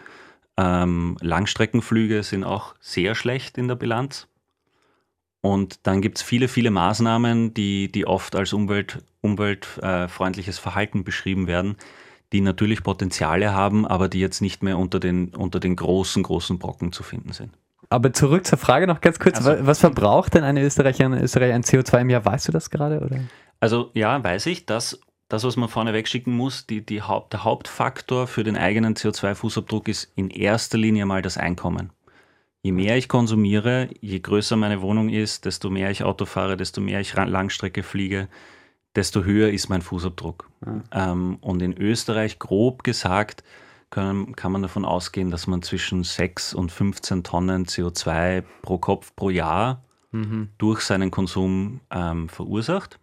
Ähm, 0.55 1.17
Langstreckenflüge 1.19 2.23
sind 2.23 2.45
auch 2.45 2.75
sehr 2.79 3.15
schlecht 3.15 3.57
in 3.57 3.67
der 3.67 3.75
Bilanz. 3.75 4.29
Und 5.41 5.87
dann 5.87 6.01
gibt 6.01 6.17
es 6.17 6.23
viele, 6.23 6.47
viele 6.47 6.69
Maßnahmen, 6.69 7.53
die, 7.53 7.91
die 7.91 8.05
oft 8.05 8.35
als 8.35 8.53
umwelt, 8.53 8.99
umweltfreundliches 9.21 10.59
Verhalten 10.59 11.03
beschrieben 11.03 11.47
werden, 11.47 11.75
die 12.31 12.41
natürlich 12.41 12.83
Potenziale 12.83 13.51
haben, 13.51 13.87
aber 13.87 14.07
die 14.07 14.19
jetzt 14.19 14.41
nicht 14.41 14.61
mehr 14.61 14.77
unter 14.77 14.99
den, 14.99 15.29
unter 15.35 15.59
den 15.59 15.75
großen, 15.75 16.21
großen 16.21 16.59
Brocken 16.59 16.91
zu 16.91 17.03
finden 17.03 17.33
sind. 17.33 17.53
Aber 17.89 18.13
zurück 18.13 18.45
zur 18.45 18.57
Frage 18.57 18.87
noch 18.87 19.01
ganz 19.01 19.19
kurz. 19.19 19.45
Also, 19.45 19.65
was 19.65 19.79
verbraucht 19.79 20.35
denn 20.35 20.43
eine 20.43 20.63
Österreicherin, 20.63 21.13
Österreicher 21.13 21.55
an 21.55 21.63
CO2 21.63 22.01
im 22.01 22.09
Jahr? 22.09 22.23
Weißt 22.23 22.47
du 22.47 22.51
das 22.51 22.69
gerade? 22.69 23.01
Oder? 23.01 23.19
Also 23.59 23.91
ja, 23.93 24.23
weiß 24.23 24.45
ich. 24.45 24.65
Das, 24.65 25.01
das 25.27 25.43
was 25.43 25.57
man 25.57 25.67
vorne 25.67 25.91
wegschicken 25.91 26.33
muss, 26.33 26.67
die, 26.67 26.85
die 26.85 27.01
Haupt, 27.01 27.33
der 27.33 27.43
Hauptfaktor 27.43 28.27
für 28.27 28.43
den 28.43 28.55
eigenen 28.55 28.95
CO2-Fußabdruck 28.95 29.89
ist 29.89 30.11
in 30.15 30.29
erster 30.29 30.77
Linie 30.77 31.05
mal 31.05 31.21
das 31.21 31.37
Einkommen. 31.37 31.91
Je 32.63 32.71
mehr 32.71 32.95
ich 32.97 33.07
konsumiere, 33.07 33.89
je 34.01 34.19
größer 34.19 34.55
meine 34.55 34.81
Wohnung 34.81 35.09
ist, 35.09 35.45
desto 35.45 35.69
mehr 35.69 35.89
ich 35.89 36.03
Auto 36.03 36.25
fahre, 36.25 36.57
desto 36.57 36.79
mehr 36.79 36.99
ich 36.99 37.15
Langstrecke 37.15 37.81
fliege, 37.81 38.27
desto 38.95 39.23
höher 39.23 39.49
ist 39.49 39.69
mein 39.69 39.81
Fußabdruck. 39.81 40.49
Ja. 40.65 41.11
Ähm, 41.11 41.37
und 41.41 41.61
in 41.61 41.75
Österreich, 41.75 42.37
grob 42.37 42.83
gesagt, 42.83 43.43
können, 43.89 44.35
kann 44.35 44.51
man 44.51 44.61
davon 44.61 44.85
ausgehen, 44.85 45.31
dass 45.31 45.47
man 45.47 45.61
zwischen 45.63 46.03
6 46.03 46.53
und 46.53 46.71
15 46.71 47.23
Tonnen 47.23 47.65
CO2 47.65 48.43
pro 48.61 48.77
Kopf 48.77 49.15
pro 49.15 49.29
Jahr 49.29 49.83
mhm. 50.11 50.49
durch 50.57 50.81
seinen 50.81 51.11
Konsum 51.11 51.81
ähm, 51.91 52.29
verursacht. 52.29 52.99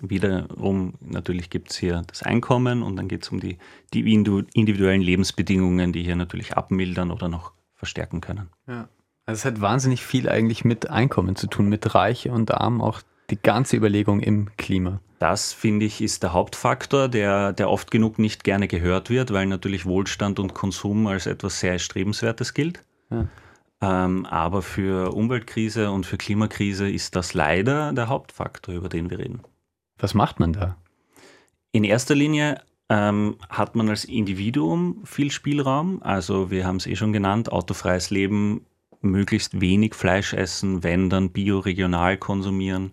Wiederum, 0.00 0.94
natürlich 1.00 1.50
gibt 1.50 1.70
es 1.70 1.76
hier 1.76 2.02
das 2.06 2.22
Einkommen 2.22 2.82
und 2.82 2.94
dann 2.94 3.08
geht 3.08 3.24
es 3.24 3.30
um 3.30 3.40
die, 3.40 3.58
die 3.92 4.12
individuellen 4.12 5.02
Lebensbedingungen, 5.02 5.92
die 5.92 6.04
hier 6.04 6.14
natürlich 6.14 6.56
abmildern 6.56 7.10
oder 7.10 7.28
noch 7.28 7.52
verstärken 7.80 8.20
können. 8.20 8.50
Ja. 8.68 8.88
Also 9.26 9.40
es 9.40 9.44
hat 9.46 9.60
wahnsinnig 9.60 10.04
viel 10.04 10.28
eigentlich 10.28 10.64
mit 10.64 10.90
Einkommen 10.90 11.34
zu 11.34 11.46
tun, 11.46 11.68
mit 11.68 11.94
Reich 11.94 12.28
und 12.28 12.52
Arm 12.52 12.82
auch 12.82 13.00
die 13.30 13.40
ganze 13.40 13.76
Überlegung 13.76 14.20
im 14.20 14.54
Klima. 14.56 15.00
Das, 15.18 15.52
finde 15.52 15.86
ich, 15.86 16.02
ist 16.02 16.22
der 16.22 16.32
Hauptfaktor, 16.32 17.08
der, 17.08 17.52
der 17.52 17.70
oft 17.70 17.90
genug 17.90 18.18
nicht 18.18 18.44
gerne 18.44 18.68
gehört 18.68 19.08
wird, 19.08 19.32
weil 19.32 19.46
natürlich 19.46 19.86
Wohlstand 19.86 20.38
und 20.38 20.52
Konsum 20.52 21.06
als 21.06 21.26
etwas 21.26 21.60
sehr 21.60 21.72
Erstrebenswertes 21.72 22.54
gilt. 22.54 22.84
Ja. 23.10 23.26
Ähm, 23.82 24.26
aber 24.26 24.60
für 24.60 25.14
Umweltkrise 25.14 25.90
und 25.90 26.04
für 26.04 26.18
Klimakrise 26.18 26.90
ist 26.90 27.16
das 27.16 27.32
leider 27.32 27.92
der 27.94 28.08
Hauptfaktor, 28.08 28.74
über 28.74 28.90
den 28.90 29.08
wir 29.08 29.18
reden. 29.18 29.40
Was 29.98 30.12
macht 30.12 30.38
man 30.38 30.52
da? 30.52 30.76
In 31.72 31.84
erster 31.84 32.14
Linie 32.14 32.60
ähm, 32.90 33.36
hat 33.48 33.76
man 33.76 33.88
als 33.88 34.04
Individuum 34.04 35.02
viel 35.04 35.30
Spielraum. 35.30 36.02
Also 36.02 36.50
wir 36.50 36.66
haben 36.66 36.76
es 36.76 36.86
eh 36.86 36.96
schon 36.96 37.12
genannt, 37.12 37.50
autofreies 37.50 38.10
Leben, 38.10 38.66
möglichst 39.00 39.60
wenig 39.60 39.94
Fleisch 39.94 40.34
essen, 40.34 40.82
wenn 40.82 41.08
dann 41.08 41.30
bioregional 41.30 42.18
konsumieren 42.18 42.90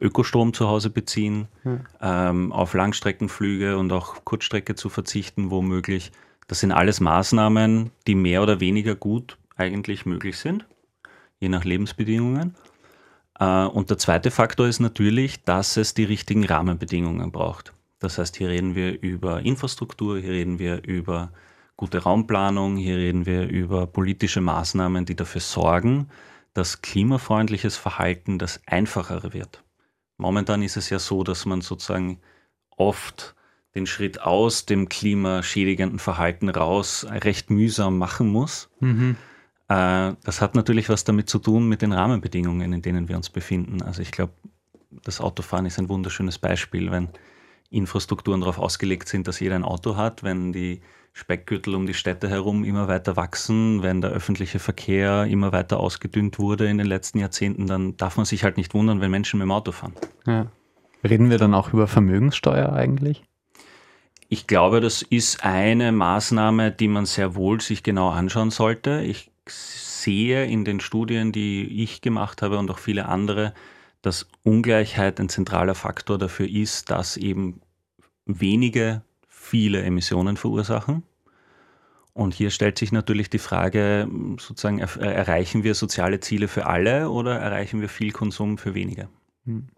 Ökostrom 0.00 0.52
zu 0.52 0.68
Hause 0.68 0.90
beziehen, 0.90 1.48
hm. 1.62 1.80
ähm, 2.02 2.52
auf 2.52 2.74
Langstreckenflüge 2.74 3.78
und 3.78 3.92
auch 3.92 4.24
Kurzstrecke 4.24 4.74
zu 4.74 4.90
verzichten, 4.90 5.50
womöglich. 5.50 6.12
Das 6.48 6.60
sind 6.60 6.72
alles 6.72 7.00
Maßnahmen, 7.00 7.92
die 8.06 8.14
mehr 8.14 8.42
oder 8.42 8.60
weniger 8.60 8.94
gut 8.94 9.38
eigentlich 9.56 10.04
möglich 10.04 10.36
sind, 10.36 10.66
je 11.40 11.48
nach 11.48 11.64
Lebensbedingungen. 11.64 12.54
Äh, 13.38 13.64
und 13.64 13.88
der 13.88 13.96
zweite 13.98 14.30
Faktor 14.30 14.66
ist 14.66 14.80
natürlich, 14.80 15.44
dass 15.44 15.76
es 15.76 15.94
die 15.94 16.04
richtigen 16.04 16.44
Rahmenbedingungen 16.44 17.32
braucht. 17.32 17.72
Das 18.06 18.18
heißt, 18.18 18.36
hier 18.36 18.50
reden 18.50 18.76
wir 18.76 19.02
über 19.02 19.40
Infrastruktur, 19.40 20.20
hier 20.20 20.30
reden 20.30 20.60
wir 20.60 20.84
über 20.84 21.32
gute 21.76 21.98
Raumplanung, 21.98 22.76
hier 22.76 22.98
reden 22.98 23.26
wir 23.26 23.48
über 23.48 23.88
politische 23.88 24.40
Maßnahmen, 24.40 25.06
die 25.06 25.16
dafür 25.16 25.40
sorgen, 25.40 26.08
dass 26.54 26.82
klimafreundliches 26.82 27.76
Verhalten 27.76 28.38
das 28.38 28.60
Einfachere 28.66 29.32
wird. 29.32 29.64
Momentan 30.18 30.62
ist 30.62 30.76
es 30.76 30.88
ja 30.88 31.00
so, 31.00 31.24
dass 31.24 31.46
man 31.46 31.62
sozusagen 31.62 32.20
oft 32.76 33.34
den 33.74 33.86
Schritt 33.86 34.22
aus 34.22 34.66
dem 34.66 34.88
klimaschädigenden 34.88 35.98
Verhalten 35.98 36.48
raus 36.48 37.04
recht 37.10 37.50
mühsam 37.50 37.98
machen 37.98 38.28
muss. 38.28 38.70
Mhm. 38.78 39.16
Äh, 39.66 40.12
das 40.22 40.40
hat 40.40 40.54
natürlich 40.54 40.88
was 40.88 41.02
damit 41.02 41.28
zu 41.28 41.40
tun 41.40 41.68
mit 41.68 41.82
den 41.82 41.92
Rahmenbedingungen, 41.92 42.72
in 42.72 42.82
denen 42.82 43.08
wir 43.08 43.16
uns 43.16 43.30
befinden. 43.30 43.82
Also 43.82 44.00
ich 44.00 44.12
glaube, 44.12 44.32
das 45.02 45.20
Autofahren 45.20 45.66
ist 45.66 45.80
ein 45.80 45.88
wunderschönes 45.88 46.38
Beispiel, 46.38 46.92
wenn 46.92 47.08
Infrastrukturen 47.76 48.40
darauf 48.40 48.58
ausgelegt 48.58 49.08
sind, 49.08 49.28
dass 49.28 49.40
jeder 49.40 49.54
ein 49.54 49.64
Auto 49.64 49.96
hat, 49.96 50.22
wenn 50.22 50.52
die 50.52 50.80
Speckgürtel 51.12 51.74
um 51.74 51.86
die 51.86 51.94
Städte 51.94 52.28
herum 52.28 52.62
immer 52.62 52.88
weiter 52.88 53.16
wachsen, 53.16 53.82
wenn 53.82 54.02
der 54.02 54.10
öffentliche 54.10 54.58
Verkehr 54.58 55.24
immer 55.24 55.50
weiter 55.50 55.80
ausgedünnt 55.80 56.38
wurde 56.38 56.68
in 56.68 56.76
den 56.76 56.86
letzten 56.86 57.18
Jahrzehnten, 57.18 57.66
dann 57.66 57.96
darf 57.96 58.18
man 58.18 58.26
sich 58.26 58.44
halt 58.44 58.58
nicht 58.58 58.74
wundern, 58.74 59.00
wenn 59.00 59.10
Menschen 59.10 59.38
mit 59.38 59.46
dem 59.46 59.52
Auto 59.52 59.72
fahren. 59.72 59.94
Ja. 60.26 60.46
Reden 61.02 61.30
wir 61.30 61.38
dann 61.38 61.54
auch 61.54 61.72
über 61.72 61.86
Vermögenssteuer 61.86 62.72
eigentlich? 62.72 63.22
Ich 64.28 64.46
glaube, 64.46 64.80
das 64.80 65.02
ist 65.02 65.44
eine 65.44 65.92
Maßnahme, 65.92 66.72
die 66.72 66.88
man 66.88 67.06
sehr 67.06 67.34
wohl 67.34 67.60
sich 67.60 67.82
genau 67.82 68.10
anschauen 68.10 68.50
sollte. 68.50 69.00
Ich 69.02 69.30
sehe 69.48 70.44
in 70.44 70.64
den 70.64 70.80
Studien, 70.80 71.32
die 71.32 71.82
ich 71.82 72.00
gemacht 72.00 72.42
habe 72.42 72.58
und 72.58 72.70
auch 72.70 72.78
viele 72.78 73.06
andere, 73.06 73.54
dass 74.02 74.28
Ungleichheit 74.42 75.18
ein 75.18 75.28
zentraler 75.28 75.74
Faktor 75.74 76.18
dafür 76.18 76.48
ist, 76.48 76.90
dass 76.90 77.16
eben 77.16 77.60
wenige 78.26 79.02
viele 79.28 79.82
Emissionen 79.82 80.36
verursachen. 80.36 81.04
Und 82.12 82.34
hier 82.34 82.50
stellt 82.50 82.78
sich 82.78 82.92
natürlich 82.92 83.30
die 83.30 83.38
Frage, 83.38 84.08
sozusagen, 84.38 84.78
erreichen 84.78 85.64
wir 85.64 85.74
soziale 85.74 86.20
Ziele 86.20 86.48
für 86.48 86.66
alle 86.66 87.10
oder 87.10 87.38
erreichen 87.38 87.80
wir 87.80 87.88
viel 87.88 88.10
Konsum 88.10 88.58
für 88.58 88.74
wenige? 88.74 89.08
Hm. 89.44 89.68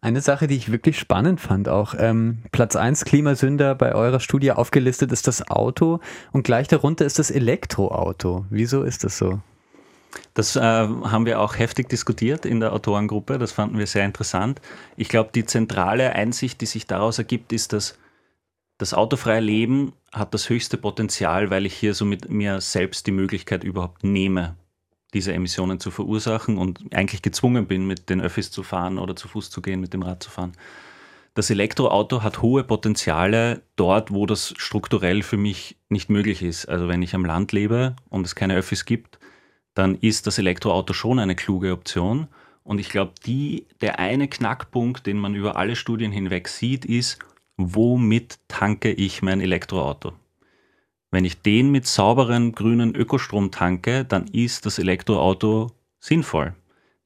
Eine 0.00 0.20
Sache, 0.20 0.46
die 0.46 0.56
ich 0.56 0.72
wirklich 0.72 0.98
spannend 0.98 1.40
fand, 1.40 1.68
auch 1.68 1.94
ähm, 1.96 2.38
Platz 2.50 2.74
1 2.74 3.04
Klimasünder 3.04 3.74
bei 3.74 3.94
eurer 3.94 4.18
Studie 4.18 4.50
aufgelistet 4.50 5.12
ist 5.12 5.28
das 5.28 5.48
Auto 5.48 6.00
und 6.32 6.42
gleich 6.42 6.66
darunter 6.66 7.04
ist 7.04 7.18
das 7.18 7.30
Elektroauto. 7.30 8.46
Wieso 8.50 8.82
ist 8.82 9.04
das 9.04 9.18
so? 9.18 9.40
Das 10.34 10.56
äh, 10.56 10.60
haben 10.60 11.26
wir 11.26 11.40
auch 11.40 11.58
heftig 11.58 11.88
diskutiert 11.88 12.44
in 12.46 12.60
der 12.60 12.72
Autorengruppe. 12.72 13.38
Das 13.38 13.52
fanden 13.52 13.78
wir 13.78 13.86
sehr 13.86 14.04
interessant. 14.04 14.60
Ich 14.96 15.08
glaube, 15.08 15.30
die 15.34 15.44
zentrale 15.44 16.12
Einsicht, 16.12 16.60
die 16.60 16.66
sich 16.66 16.86
daraus 16.86 17.18
ergibt, 17.18 17.52
ist, 17.52 17.72
dass 17.72 17.98
das 18.78 18.94
autofreie 18.94 19.40
Leben 19.40 19.92
hat 20.12 20.34
das 20.34 20.48
höchste 20.48 20.76
Potenzial, 20.76 21.50
weil 21.50 21.66
ich 21.66 21.74
hier 21.74 21.94
somit 21.94 22.30
mir 22.30 22.60
selbst 22.60 23.06
die 23.06 23.12
Möglichkeit 23.12 23.64
überhaupt 23.64 24.04
nehme, 24.04 24.56
diese 25.14 25.32
Emissionen 25.32 25.78
zu 25.78 25.90
verursachen 25.90 26.58
und 26.58 26.80
eigentlich 26.94 27.22
gezwungen 27.22 27.66
bin, 27.66 27.86
mit 27.86 28.10
den 28.10 28.20
Öffis 28.20 28.50
zu 28.50 28.62
fahren 28.62 28.98
oder 28.98 29.14
zu 29.14 29.28
Fuß 29.28 29.50
zu 29.50 29.62
gehen, 29.62 29.80
mit 29.80 29.92
dem 29.92 30.02
Rad 30.02 30.22
zu 30.22 30.30
fahren. 30.30 30.52
Das 31.34 31.48
Elektroauto 31.48 32.22
hat 32.22 32.42
hohe 32.42 32.62
Potenziale 32.62 33.62
dort, 33.76 34.12
wo 34.12 34.26
das 34.26 34.52
strukturell 34.58 35.22
für 35.22 35.38
mich 35.38 35.76
nicht 35.88 36.10
möglich 36.10 36.42
ist. 36.42 36.66
Also 36.68 36.88
wenn 36.88 37.02
ich 37.02 37.14
am 37.14 37.24
Land 37.24 37.52
lebe 37.52 37.96
und 38.10 38.26
es 38.26 38.34
keine 38.34 38.54
Öffis 38.54 38.84
gibt, 38.84 39.18
dann 39.74 39.96
ist 39.96 40.26
das 40.26 40.38
Elektroauto 40.38 40.92
schon 40.92 41.18
eine 41.18 41.34
kluge 41.34 41.72
Option. 41.72 42.28
Und 42.64 42.78
ich 42.78 42.90
glaube, 42.90 43.12
der 43.80 43.98
eine 43.98 44.28
Knackpunkt, 44.28 45.06
den 45.06 45.18
man 45.18 45.34
über 45.34 45.56
alle 45.56 45.76
Studien 45.76 46.12
hinweg 46.12 46.48
sieht, 46.48 46.84
ist, 46.84 47.18
womit 47.56 48.38
tanke 48.48 48.92
ich 48.92 49.22
mein 49.22 49.40
Elektroauto? 49.40 50.12
Wenn 51.10 51.24
ich 51.24 51.42
den 51.42 51.70
mit 51.70 51.86
sauberen 51.86 52.52
grünen 52.52 52.94
Ökostrom 52.94 53.50
tanke, 53.50 54.04
dann 54.04 54.26
ist 54.28 54.64
das 54.64 54.78
Elektroauto 54.78 55.72
sinnvoll. 56.00 56.54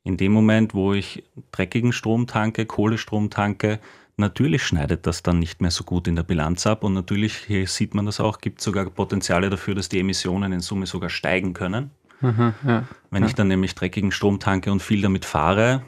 In 0.04 0.16
dem 0.16 0.32
Moment, 0.32 0.74
wo 0.74 0.92
ich 0.92 1.24
dreckigen 1.50 1.92
Strom 1.92 2.28
tanke, 2.28 2.66
Kohlestrom 2.66 3.30
tanke, 3.30 3.80
natürlich 4.16 4.62
schneidet 4.62 5.06
das 5.06 5.24
dann 5.24 5.40
nicht 5.40 5.60
mehr 5.60 5.72
so 5.72 5.82
gut 5.82 6.06
in 6.06 6.14
der 6.14 6.22
Bilanz 6.22 6.66
ab 6.68 6.84
und 6.84 6.94
natürlich, 6.94 7.38
hier 7.38 7.66
sieht 7.66 7.94
man 7.94 8.06
das 8.06 8.20
auch, 8.20 8.38
gibt 8.38 8.60
es 8.60 8.64
sogar 8.64 8.84
Potenziale 8.86 9.50
dafür, 9.50 9.74
dass 9.74 9.88
die 9.88 9.98
Emissionen 9.98 10.52
in 10.52 10.60
Summe 10.60 10.86
sogar 10.86 11.10
steigen 11.10 11.52
können. 11.54 11.90
Mhm, 12.20 12.54
ja, 12.66 12.84
Wenn 13.10 13.22
ja. 13.22 13.28
ich 13.28 13.34
dann 13.34 13.48
nämlich 13.48 13.74
dreckigen 13.74 14.10
Strom 14.10 14.40
tanke 14.40 14.72
und 14.72 14.82
viel 14.82 15.02
damit 15.02 15.24
fahre 15.24 15.82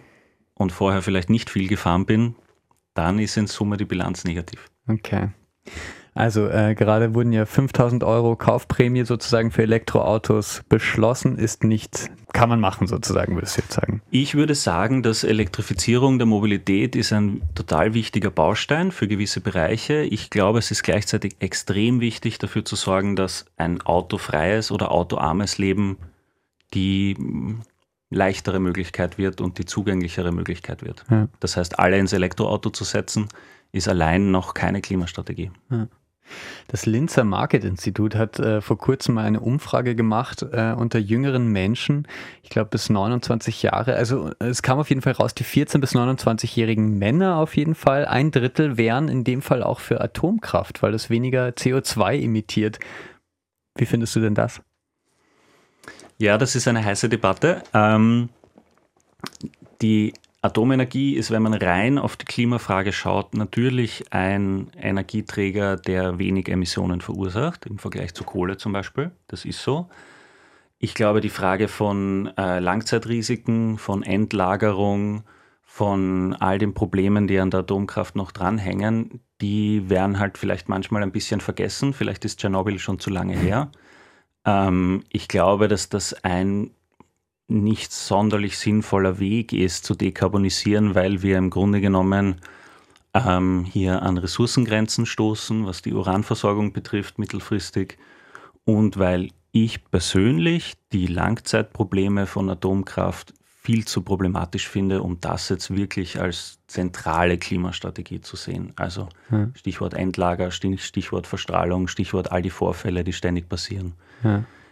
und 0.55 0.73
vorher 0.73 1.03
vielleicht 1.03 1.31
nicht 1.31 1.51
viel 1.51 1.69
gefahren 1.69 2.07
bin, 2.07 2.35
dann 2.95 3.19
ist 3.19 3.37
in 3.37 3.47
Summe 3.47 3.77
die 3.77 3.85
Bilanz 3.85 4.25
negativ. 4.25 4.67
Okay. 4.87 5.29
Also 6.19 6.49
äh, 6.49 6.75
gerade 6.75 7.14
wurden 7.14 7.33
ja 7.33 7.47
5000 7.47 8.03
Euro 8.03 8.35
Kaufprämie 8.35 9.05
sozusagen 9.05 9.53
für 9.53 9.62
Elektroautos 9.62 10.62
beschlossen, 10.69 11.38
ist 11.38 11.62
nicht, 11.62 12.11
kann 12.33 12.49
man 12.49 12.59
machen 12.59 12.88
sozusagen, 12.88 13.37
würdest 13.37 13.57
du 13.57 13.61
jetzt 13.61 13.75
sagen? 13.75 14.03
Ich 14.11 14.35
würde 14.35 14.57
sagen, 14.57 15.05
dass 15.05 15.23
Elektrifizierung 15.23 16.19
der 16.19 16.27
Mobilität 16.27 16.97
ist 16.97 17.12
ein 17.12 17.43
total 17.55 17.95
wichtiger 17.95 18.33
Baustein 18.33 18.91
für 18.91 19.07
gewisse 19.07 19.41
Bereiche. 19.41 20.01
Ich 20.01 20.29
glaube, 20.29 20.59
es 20.59 20.73
ist 20.73 20.83
gleichzeitig 20.83 21.37
extrem 21.38 22.01
wichtig 22.01 22.38
dafür 22.38 22.64
zu 22.64 22.75
sorgen, 22.75 23.14
dass 23.14 23.45
ein 23.57 23.81
autofreies 23.83 24.73
oder 24.73 24.91
autoarmes 24.91 25.59
Leben 25.59 25.99
die 26.74 27.16
leichtere 28.11 28.61
Möglichkeit 28.61 29.18
wird 29.18 29.40
und 29.40 29.59
die 29.59 29.64
zugänglichere 29.64 30.33
Möglichkeit 30.33 30.83
wird. 30.83 31.04
Ja. 31.11 31.28
Das 31.40 31.57
heißt, 31.57 31.78
alle 31.78 31.98
ins 31.98 32.12
Elektroauto 32.12 32.70
zu 32.70 32.85
setzen, 32.85 33.28
ist 33.72 33.88
allein 33.88 34.31
noch 34.31 34.54
keine 34.54 34.81
Klimastrategie. 34.81 35.50
Ja. 35.70 35.88
Das 36.66 36.85
Linzer 36.85 37.24
Market 37.24 37.64
Institut 37.64 38.14
hat 38.14 38.38
äh, 38.38 38.61
vor 38.61 38.76
kurzem 38.76 39.14
mal 39.14 39.24
eine 39.24 39.40
Umfrage 39.40 39.94
gemacht 39.94 40.42
äh, 40.42 40.74
unter 40.76 40.98
jüngeren 40.98 41.48
Menschen, 41.48 42.07
ich 42.42 42.50
glaube 42.50 42.70
bis 42.70 42.90
29 42.90 43.62
Jahre. 43.62 43.94
Also 43.94 44.33
es 44.38 44.62
kam 44.62 44.78
auf 44.78 44.90
jeden 44.90 45.00
Fall 45.00 45.14
raus, 45.14 45.35
die 45.35 45.44
14- 45.44 45.78
bis 45.78 45.94
29-jährigen 45.94 46.98
Männer 46.98 47.37
auf 47.37 47.57
jeden 47.57 47.74
Fall. 47.74 48.04
Ein 48.04 48.31
Drittel 48.31 48.76
wären 48.76 49.09
in 49.09 49.24
dem 49.24 49.40
Fall 49.40 49.62
auch 49.62 49.81
für 49.81 50.00
Atomkraft, 50.00 50.83
weil 50.83 50.94
es 50.94 51.09
weniger 51.09 51.48
CO2 51.48 52.22
emittiert. 52.22 52.78
Wie 53.76 53.87
findest 53.87 54.14
du 54.16 54.20
denn 54.20 54.35
das? 54.35 54.61
Ja, 56.18 56.37
das 56.37 56.57
ist 56.57 56.66
eine 56.66 56.85
heiße 56.85 57.09
Debatte. 57.09 57.62
Ähm, 57.72 58.28
die 59.81 60.12
Atomenergie 60.42 61.14
ist, 61.14 61.31
wenn 61.31 61.42
man 61.42 61.54
rein 61.54 61.96
auf 61.96 62.16
die 62.16 62.24
Klimafrage 62.24 62.92
schaut, 62.92 63.35
natürlich 63.35 64.12
ein 64.12 64.68
Energieträger, 64.76 65.76
der 65.76 66.18
wenig 66.18 66.48
Emissionen 66.48 67.00
verursacht, 67.00 67.66
im 67.66 67.78
Vergleich 67.78 68.14
zu 68.14 68.24
Kohle 68.24 68.57
zum 68.57 68.72
Beispiel. 68.72 69.12
Das 69.28 69.44
ist 69.44 69.62
so. 69.62 69.88
Ich 70.81 70.94
glaube, 70.94 71.20
die 71.20 71.28
Frage 71.28 71.68
von 71.68 72.33
äh, 72.37 72.59
Langzeitrisiken, 72.59 73.78
von 73.78 74.02
Endlagerung, 74.02 75.22
von 75.62 76.35
all 76.35 76.59
den 76.59 76.74
Problemen, 76.74 77.28
die 77.28 77.38
an 77.38 77.50
der 77.50 77.61
Atomkraft 77.61 78.16
noch 78.16 78.33
dranhängen, 78.33 79.20
die 79.40 79.88
werden 79.88 80.18
halt 80.18 80.38
vielleicht 80.38 80.68
manchmal 80.68 81.04
ein 81.04 81.12
bisschen 81.12 81.40
vergessen. 81.40 81.92
Vielleicht 81.92 82.24
ist 82.24 82.40
Tschernobyl 82.40 82.81
schon 82.81 82.98
zu 82.98 83.11
lange 83.11 83.37
her. 83.37 83.70
Ähm, 84.48 85.04
ich 85.11 85.28
glaube, 85.28 85.68
dass 85.68 85.88
das 85.88 86.24
ein 86.24 86.70
nicht 87.48 87.92
sonderlich 87.92 88.58
sinnvoller 88.58 89.18
Weg 89.18 89.52
ist, 89.52 89.84
zu 89.84 89.94
dekarbonisieren, 89.94 90.94
weil 90.94 91.22
wir 91.22 91.38
im 91.38 91.50
Grunde 91.50 91.80
genommen 91.80 92.40
ähm, 93.14 93.64
hier 93.64 94.02
an 94.02 94.18
Ressourcengrenzen 94.18 95.06
stoßen, 95.06 95.66
was 95.66 95.82
die 95.82 95.94
Uranversorgung 95.94 96.72
betrifft, 96.72 97.18
mittelfristig. 97.18 97.98
Und 98.64 98.98
weil 98.98 99.30
ich 99.52 99.90
persönlich 99.90 100.74
die 100.92 101.06
Langzeitprobleme 101.06 102.26
von 102.26 102.50
Atomkraft 102.50 103.32
viel 103.62 103.87
zu 103.87 104.02
problematisch 104.02 104.68
finde, 104.68 105.02
um 105.02 105.20
das 105.20 105.48
jetzt 105.48 105.74
wirklich 105.74 106.20
als 106.20 106.58
zentrale 106.66 107.38
Klimastrategie 107.38 108.20
zu 108.20 108.37
sehen. 108.37 108.72
Also. 108.76 109.08
Stichwort 109.54 109.94
Endlager, 109.94 110.50
Stichwort 110.50 111.26
Verstrahlung, 111.26 111.88
Stichwort 111.88 112.30
all 112.30 112.42
die 112.42 112.50
Vorfälle, 112.50 113.04
die 113.04 113.12
ständig 113.12 113.48
passieren. 113.48 113.94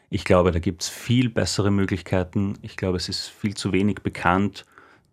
Ich 0.09 0.25
glaube, 0.25 0.53
da 0.53 0.59
gibt 0.59 0.83
es 0.83 0.89
viel 0.89 1.29
bessere 1.29 1.71
Möglichkeiten. 1.71 2.59
Ich 2.63 2.77
glaube, 2.77 2.97
es 2.97 3.09
ist 3.09 3.29
viel 3.29 3.55
zu 3.55 3.73
wenig 3.73 4.03
bekannt, 4.03 4.65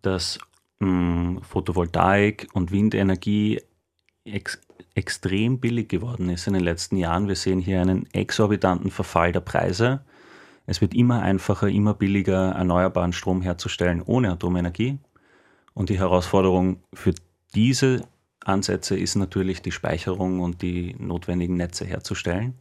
dass 0.01 0.39
mh, 0.79 0.87
hm, 0.87 1.41
Photovoltaik 1.41 2.47
und 2.53 2.71
Windenergie 2.71 3.61
ex 4.25 4.59
extrem 4.95 5.59
billig 5.59 5.89
geworden 5.89 6.29
ist 6.29 6.45
in 6.45 6.53
den 6.53 6.63
letzten 6.63 6.97
Jahren. 6.97 7.27
Wir 7.27 7.35
sehen 7.35 7.59
hier 7.59 7.81
einen 7.81 8.05
exorbitanten 8.13 8.91
Verfall 8.91 9.31
der 9.31 9.39
Preise. 9.39 10.05
Es 10.67 10.81
wird 10.81 10.93
immer 10.93 11.23
einfacher, 11.23 11.67
immer 11.67 11.95
billiger, 11.95 12.51
erneuerbaren 12.51 13.11
Strom 13.11 13.41
herzustellen 13.41 14.03
ohne 14.03 14.31
Atomenergie. 14.31 14.99
Und 15.73 15.89
die 15.89 15.97
Herausforderung 15.97 16.83
für 16.93 17.15
diese 17.55 18.07
Ansätze 18.45 18.95
ist 18.95 19.15
natürlich 19.15 19.63
die 19.63 19.71
Speicherung 19.71 20.41
und 20.41 20.61
die 20.61 20.95
notwendigen 20.99 21.57
Netze 21.57 21.85
herzustellen. 21.85 22.53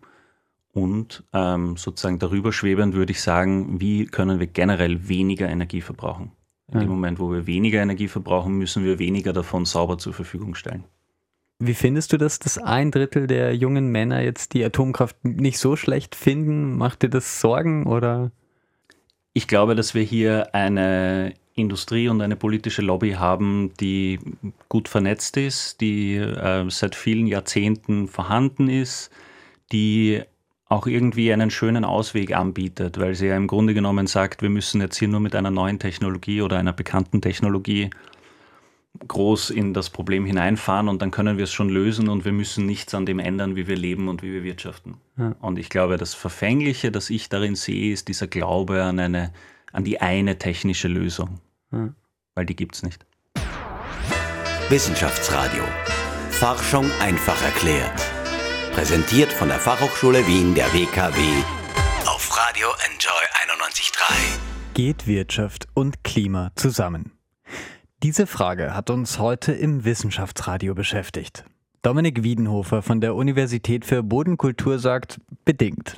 Und 0.73 1.25
ähm, 1.33 1.77
sozusagen 1.77 2.19
darüber 2.19 2.53
schwebend 2.53 2.95
würde 2.95 3.13
ich 3.13 3.21
sagen, 3.21 3.81
wie 3.81 4.07
können 4.07 4.41
wir 4.41 4.47
generell 4.47 5.09
weniger 5.09 5.49
Energie 5.49 5.83
verbrauchen? 5.83 6.33
In 6.73 6.81
dem 6.81 6.89
Moment, 6.89 7.19
wo 7.19 7.31
wir 7.31 7.47
weniger 7.47 7.83
Energie 7.83 8.09
verbrauchen, 8.09 8.57
müssen 8.57 8.83
wir 8.83 8.99
weniger 8.99 9.35
davon 9.35 9.67
sauber 9.67 9.99
zur 9.99 10.15
Verfügung 10.15 10.55
stellen. 10.55 10.85
Wie 11.59 11.75
findest 11.75 12.13
du 12.13 12.17
das, 12.17 12.39
dass 12.39 12.57
ein 12.57 12.91
Drittel 12.91 13.27
der 13.27 13.55
jungen 13.55 13.89
Männer 13.89 14.23
jetzt 14.23 14.55
die 14.55 14.65
Atomkraft 14.65 15.23
nicht 15.23 15.59
so 15.59 15.77
schlecht 15.77 16.15
finden? 16.15 16.77
Macht 16.77 17.03
dir 17.03 17.11
das 17.11 17.41
Sorgen 17.41 17.87
oder? 17.87 18.33
Ich 19.35 19.47
glaube, 19.47 19.75
dass 19.75 19.95
wir 19.95 20.03
hier 20.03 20.55
eine 20.55 21.35
Industrie 21.55 22.09
und 22.09 22.21
eine 22.21 22.37
politische 22.37 22.83
Lobby 22.83 23.13
haben, 23.13 23.73
die 23.79 24.19
gut 24.69 24.89
vernetzt 24.89 25.37
ist, 25.37 25.81
die 25.81 26.17
äh, 26.17 26.69
seit 26.71 26.95
vielen 26.95 27.27
Jahrzehnten 27.27 28.09
vorhanden 28.09 28.69
ist, 28.69 29.11
die 29.71 30.23
auch 30.73 30.87
irgendwie 30.87 31.33
einen 31.33 31.51
schönen 31.51 31.85
Ausweg 31.85 32.35
anbietet, 32.35 32.99
weil 32.99 33.15
sie 33.15 33.27
ja 33.27 33.37
im 33.37 33.47
Grunde 33.47 33.75
genommen 33.75 34.07
sagt, 34.07 34.41
wir 34.41 34.49
müssen 34.49 34.81
jetzt 34.81 34.97
hier 34.97 35.09
nur 35.09 35.21
mit 35.21 35.35
einer 35.35 35.51
neuen 35.51 35.79
Technologie 35.79 36.41
oder 36.41 36.59
einer 36.59 36.73
bekannten 36.73 37.21
Technologie 37.21 37.91
groß 39.07 39.51
in 39.51 39.75
das 39.75 39.91
Problem 39.91 40.25
hineinfahren 40.25 40.89
und 40.89 41.03
dann 41.03 41.11
können 41.11 41.37
wir 41.37 41.45
es 41.45 41.53
schon 41.53 41.69
lösen 41.69 42.09
und 42.09 42.25
wir 42.25 42.33
müssen 42.33 42.67
nichts 42.67 42.95
an 42.95 43.05
dem 43.05 43.19
ändern, 43.19 43.55
wie 43.55 43.67
wir 43.67 43.77
leben 43.77 44.09
und 44.09 44.23
wie 44.23 44.33
wir 44.33 44.45
wirtschaften. 44.45 44.97
Ja. 45.19 45.35
Und 45.41 45.59
ich 45.59 45.69
glaube, 45.69 45.99
das 45.99 46.15
Verfängliche, 46.15 46.91
das 46.91 47.11
ich 47.11 47.29
darin 47.29 47.55
sehe, 47.55 47.93
ist 47.93 48.09
dieser 48.09 48.27
Glaube 48.27 48.83
an 48.83 48.99
eine, 48.99 49.33
an 49.73 49.85
die 49.85 50.01
eine 50.01 50.39
technische 50.39 50.89
Lösung. 50.89 51.41
Ja. 51.71 51.91
Weil 52.35 52.47
die 52.47 52.57
gibt 52.57 52.77
es 52.77 52.83
nicht. 52.83 53.05
Wissenschaftsradio. 54.71 55.65
Forschung 56.31 56.91
einfach 57.01 57.43
erklärt. 57.43 58.12
Präsentiert 58.73 59.31
von 59.31 59.49
der 59.49 59.59
Fachhochschule 59.59 60.27
Wien 60.27 60.55
der 60.55 60.73
WKW 60.73 61.21
auf 62.07 62.37
Radio 62.37 62.69
Enjoy 62.91 63.23
91.3. 63.47 64.15
Geht 64.73 65.07
Wirtschaft 65.07 65.69
und 65.75 66.03
Klima 66.05 66.53
zusammen? 66.57 67.13
Diese 68.03 68.27
Frage 68.27 68.75
hat 68.75 68.89
uns 68.89 69.19
heute 69.19 69.53
im 69.53 69.85
Wissenschaftsradio 69.85 70.75
beschäftigt. 70.75 71.45
Dominik 71.83 72.23
Wiedenhofer 72.23 72.81
von 72.81 73.03
der 73.03 73.15
Universität 73.15 73.85
für 73.85 74.03
Bodenkultur 74.03 74.79
sagt, 74.79 75.21
bedingt. 75.45 75.97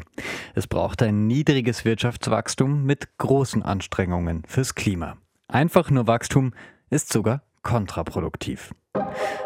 Es 0.55 0.67
braucht 0.67 1.01
ein 1.03 1.29
niedriges 1.29 1.85
Wirtschaftswachstum 1.85 2.85
mit 2.85 3.19
großen 3.19 3.63
Anstrengungen 3.63 4.43
fürs 4.49 4.75
Klima. 4.75 5.17
Einfach 5.47 5.91
nur 5.91 6.09
Wachstum 6.09 6.53
ist 6.91 7.13
sogar 7.13 7.43
kontraproduktiv. 7.63 8.73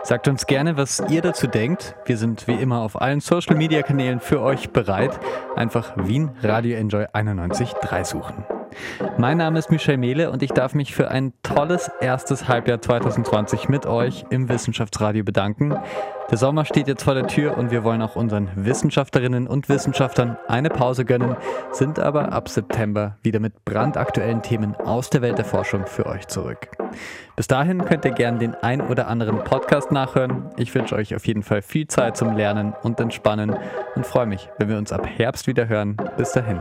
Sagt 0.02 0.28
uns 0.28 0.46
gerne, 0.46 0.76
was 0.76 1.02
ihr 1.10 1.22
dazu 1.22 1.46
denkt. 1.46 1.94
Wir 2.06 2.16
sind 2.16 2.46
wie 2.46 2.54
immer 2.54 2.80
auf 2.80 3.00
allen 3.00 3.20
Social 3.20 3.56
Media 3.56 3.82
Kanälen 3.82 4.20
für 4.20 4.40
euch 4.40 4.70
bereit. 4.70 5.18
Einfach 5.56 5.92
Wien 5.96 6.30
Radio 6.42 6.76
Enjoy 6.76 7.04
91.3 7.12 8.04
suchen. 8.04 8.57
Mein 9.16 9.38
Name 9.38 9.58
ist 9.58 9.70
Michel 9.70 9.96
Mehle 9.96 10.30
und 10.30 10.42
ich 10.42 10.50
darf 10.50 10.74
mich 10.74 10.94
für 10.94 11.10
ein 11.10 11.32
tolles 11.42 11.90
erstes 12.00 12.48
Halbjahr 12.48 12.80
2020 12.80 13.68
mit 13.68 13.86
euch 13.86 14.24
im 14.30 14.48
Wissenschaftsradio 14.48 15.24
bedanken. 15.24 15.76
Der 16.30 16.36
Sommer 16.36 16.66
steht 16.66 16.88
jetzt 16.88 17.04
vor 17.04 17.14
der 17.14 17.26
Tür 17.26 17.56
und 17.56 17.70
wir 17.70 17.84
wollen 17.84 18.02
auch 18.02 18.14
unseren 18.14 18.50
Wissenschaftlerinnen 18.54 19.46
und 19.46 19.70
Wissenschaftlern 19.70 20.36
eine 20.46 20.68
Pause 20.68 21.06
gönnen, 21.06 21.36
sind 21.72 21.98
aber 21.98 22.32
ab 22.32 22.50
September 22.50 23.16
wieder 23.22 23.40
mit 23.40 23.64
brandaktuellen 23.64 24.42
Themen 24.42 24.76
aus 24.76 25.08
der 25.08 25.22
Welt 25.22 25.38
der 25.38 25.46
Forschung 25.46 25.86
für 25.86 26.04
euch 26.04 26.26
zurück. 26.28 26.68
Bis 27.34 27.46
dahin 27.46 27.84
könnt 27.84 28.04
ihr 28.04 28.12
gerne 28.12 28.38
den 28.38 28.54
ein 28.54 28.82
oder 28.82 29.08
anderen 29.08 29.42
Podcast 29.42 29.90
nachhören. 29.90 30.50
Ich 30.56 30.74
wünsche 30.74 30.96
euch 30.96 31.14
auf 31.14 31.26
jeden 31.26 31.42
Fall 31.42 31.62
viel 31.62 31.86
Zeit 31.86 32.16
zum 32.16 32.36
Lernen 32.36 32.74
und 32.82 33.00
Entspannen 33.00 33.56
und 33.94 34.06
freue 34.06 34.26
mich, 34.26 34.50
wenn 34.58 34.68
wir 34.68 34.76
uns 34.76 34.92
ab 34.92 35.06
Herbst 35.06 35.46
wieder 35.46 35.66
hören. 35.66 35.96
Bis 36.18 36.32
dahin 36.32 36.60